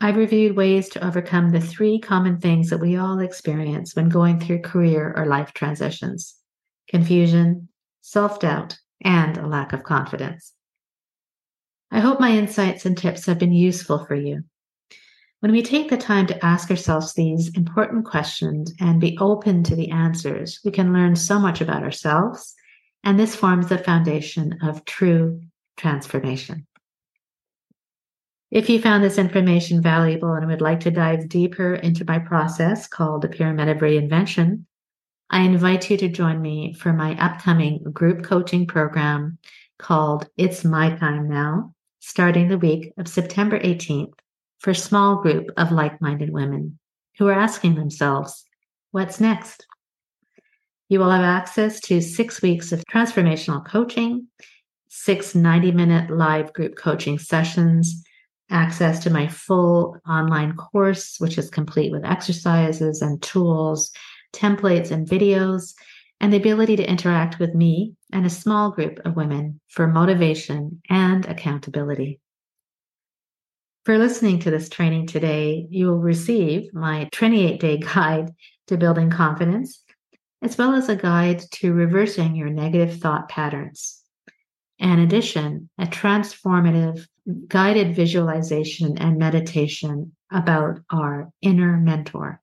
I've 0.00 0.16
reviewed 0.16 0.56
ways 0.56 0.88
to 0.90 1.04
overcome 1.04 1.50
the 1.50 1.60
three 1.60 1.98
common 1.98 2.38
things 2.38 2.70
that 2.70 2.78
we 2.78 2.96
all 2.96 3.18
experience 3.18 3.96
when 3.96 4.08
going 4.08 4.38
through 4.38 4.60
career 4.60 5.12
or 5.16 5.26
life 5.26 5.52
transitions 5.52 6.36
confusion, 6.88 7.68
self 8.00 8.40
doubt, 8.40 8.78
and 9.02 9.36
a 9.36 9.46
lack 9.46 9.72
of 9.72 9.82
confidence. 9.82 10.54
I 11.90 12.00
hope 12.00 12.20
my 12.20 12.30
insights 12.30 12.86
and 12.86 12.96
tips 12.96 13.26
have 13.26 13.38
been 13.38 13.52
useful 13.52 14.04
for 14.04 14.14
you. 14.14 14.44
When 15.40 15.52
we 15.52 15.62
take 15.62 15.90
the 15.90 15.96
time 15.96 16.26
to 16.28 16.44
ask 16.44 16.70
ourselves 16.70 17.14
these 17.14 17.48
important 17.56 18.04
questions 18.04 18.72
and 18.80 19.00
be 19.00 19.18
open 19.20 19.62
to 19.64 19.76
the 19.76 19.90
answers, 19.90 20.60
we 20.64 20.70
can 20.70 20.92
learn 20.92 21.16
so 21.16 21.38
much 21.38 21.60
about 21.60 21.82
ourselves 21.82 22.54
and 23.04 23.18
this 23.18 23.34
forms 23.34 23.68
the 23.68 23.78
foundation 23.78 24.58
of 24.62 24.84
true 24.84 25.40
transformation. 25.76 26.66
If 28.50 28.70
you 28.70 28.80
found 28.80 29.04
this 29.04 29.18
information 29.18 29.82
valuable 29.82 30.32
and 30.32 30.46
would 30.46 30.62
like 30.62 30.80
to 30.80 30.90
dive 30.90 31.28
deeper 31.28 31.74
into 31.74 32.04
my 32.06 32.18
process 32.18 32.88
called 32.88 33.22
the 33.22 33.28
Pyramid 33.28 33.68
of 33.68 33.78
Reinvention, 33.78 34.64
I 35.30 35.42
invite 35.42 35.90
you 35.90 35.98
to 35.98 36.08
join 36.08 36.40
me 36.40 36.72
for 36.72 36.94
my 36.94 37.14
upcoming 37.22 37.82
group 37.92 38.24
coaching 38.24 38.66
program 38.66 39.38
called 39.78 40.28
It's 40.38 40.64
My 40.64 40.96
Time 40.96 41.28
Now, 41.28 41.74
starting 42.00 42.48
the 42.48 42.56
week 42.56 42.94
of 42.96 43.06
September 43.06 43.60
18th 43.60 44.14
for 44.60 44.70
a 44.70 44.74
small 44.74 45.16
group 45.16 45.50
of 45.58 45.70
like 45.70 46.00
minded 46.00 46.30
women 46.30 46.78
who 47.18 47.26
are 47.26 47.38
asking 47.38 47.74
themselves, 47.74 48.44
What's 48.90 49.20
next? 49.20 49.66
You 50.88 51.00
will 51.00 51.10
have 51.10 51.24
access 51.24 51.80
to 51.80 52.00
six 52.00 52.40
weeks 52.40 52.72
of 52.72 52.84
transformational 52.90 53.64
coaching, 53.66 54.28
six 54.88 55.34
90 55.34 55.72
minute 55.72 56.10
live 56.10 56.52
group 56.52 56.76
coaching 56.76 57.18
sessions, 57.18 58.02
access 58.50 59.02
to 59.04 59.10
my 59.10 59.28
full 59.28 59.98
online 60.08 60.56
course, 60.56 61.16
which 61.18 61.36
is 61.36 61.50
complete 61.50 61.92
with 61.92 62.04
exercises 62.04 63.02
and 63.02 63.20
tools 63.22 63.90
templates 64.32 64.90
and 64.90 65.08
videos, 65.08 65.74
and 66.20 66.32
the 66.32 66.36
ability 66.36 66.76
to 66.76 66.88
interact 66.88 67.38
with 67.38 67.54
me 67.54 67.94
and 68.12 68.26
a 68.26 68.30
small 68.30 68.70
group 68.70 68.98
of 69.04 69.16
women 69.16 69.60
for 69.68 69.86
motivation 69.86 70.82
and 70.90 71.26
accountability. 71.26 72.20
For 73.84 73.96
listening 73.96 74.40
to 74.40 74.50
this 74.50 74.68
training 74.68 75.06
today, 75.06 75.66
you 75.70 75.86
will 75.86 75.98
receive 75.98 76.74
my 76.74 77.08
28 77.12 77.60
day 77.60 77.78
guide 77.78 78.32
to 78.66 78.76
building 78.76 79.10
confidence, 79.10 79.82
as 80.42 80.56
well 80.56 80.74
as 80.74 80.88
a 80.88 80.96
guide 80.96 81.42
to 81.52 81.72
reversing 81.72 82.34
your 82.34 82.50
negative 82.50 83.00
thought 83.00 83.28
patterns. 83.28 84.02
In 84.78 85.00
addition, 85.00 85.68
a 85.78 85.86
transformative 85.86 87.06
guided 87.48 87.96
visualization 87.96 88.96
and 88.98 89.18
meditation 89.18 90.12
about 90.32 90.80
our 90.90 91.30
inner 91.42 91.76
mentor. 91.76 92.40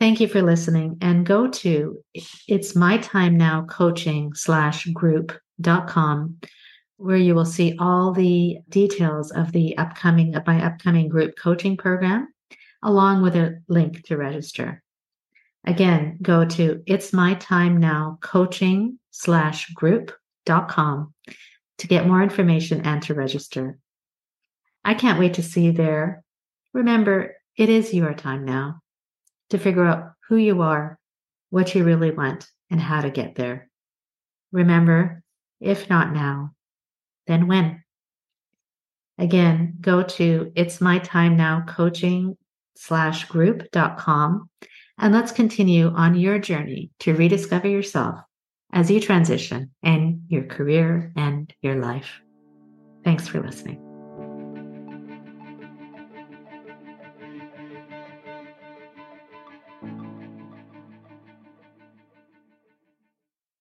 Thank 0.00 0.20
you 0.20 0.28
for 0.28 0.42
listening 0.42 0.98
and 1.00 1.24
go 1.24 1.48
to 1.48 2.02
it's 2.48 2.74
my 2.74 2.98
time 2.98 3.36
now 3.36 3.64
coaching 3.64 4.34
slash 4.34 4.86
group.com 4.86 6.38
where 6.96 7.16
you 7.16 7.34
will 7.34 7.44
see 7.44 7.76
all 7.78 8.12
the 8.12 8.58
details 8.68 9.30
of 9.30 9.52
the 9.52 9.76
upcoming 9.78 10.34
of 10.34 10.46
my 10.46 10.64
upcoming 10.64 11.08
group 11.08 11.34
coaching 11.36 11.76
program, 11.76 12.28
along 12.82 13.22
with 13.22 13.34
a 13.34 13.60
link 13.68 14.04
to 14.04 14.16
register. 14.16 14.83
Again, 15.66 16.18
go 16.20 16.44
to 16.44 16.82
it's 16.86 17.12
my 17.12 17.34
time 17.34 17.78
now 17.78 18.18
coaching 18.20 18.98
slash 19.10 19.70
group.com 19.70 21.14
to 21.78 21.86
get 21.86 22.06
more 22.06 22.22
information 22.22 22.82
and 22.82 23.02
to 23.02 23.14
register. 23.14 23.78
I 24.84 24.94
can't 24.94 25.18
wait 25.18 25.34
to 25.34 25.42
see 25.42 25.62
you 25.62 25.72
there. 25.72 26.22
Remember, 26.74 27.36
it 27.56 27.68
is 27.68 27.94
your 27.94 28.12
time 28.12 28.44
now 28.44 28.80
to 29.50 29.58
figure 29.58 29.86
out 29.86 30.12
who 30.28 30.36
you 30.36 30.62
are, 30.62 30.98
what 31.50 31.74
you 31.74 31.84
really 31.84 32.10
want, 32.10 32.46
and 32.70 32.80
how 32.80 33.00
to 33.00 33.10
get 33.10 33.34
there. 33.34 33.70
Remember, 34.52 35.22
if 35.60 35.88
not 35.88 36.12
now, 36.12 36.52
then 37.26 37.46
when? 37.46 37.82
Again, 39.16 39.78
go 39.80 40.02
to 40.02 40.52
it's 40.56 40.80
my 40.80 40.98
time 40.98 41.36
now 41.36 41.64
coaching 41.66 42.36
slash 42.76 43.24
group.com 43.26 44.50
and 44.98 45.12
let's 45.12 45.32
continue 45.32 45.88
on 45.88 46.14
your 46.14 46.38
journey 46.38 46.90
to 47.00 47.14
rediscover 47.14 47.68
yourself 47.68 48.20
as 48.72 48.90
you 48.90 49.00
transition 49.00 49.70
in 49.82 50.22
your 50.28 50.44
career 50.44 51.12
and 51.16 51.52
your 51.62 51.76
life. 51.76 52.20
Thanks 53.04 53.28
for 53.28 53.40
listening. 53.40 53.83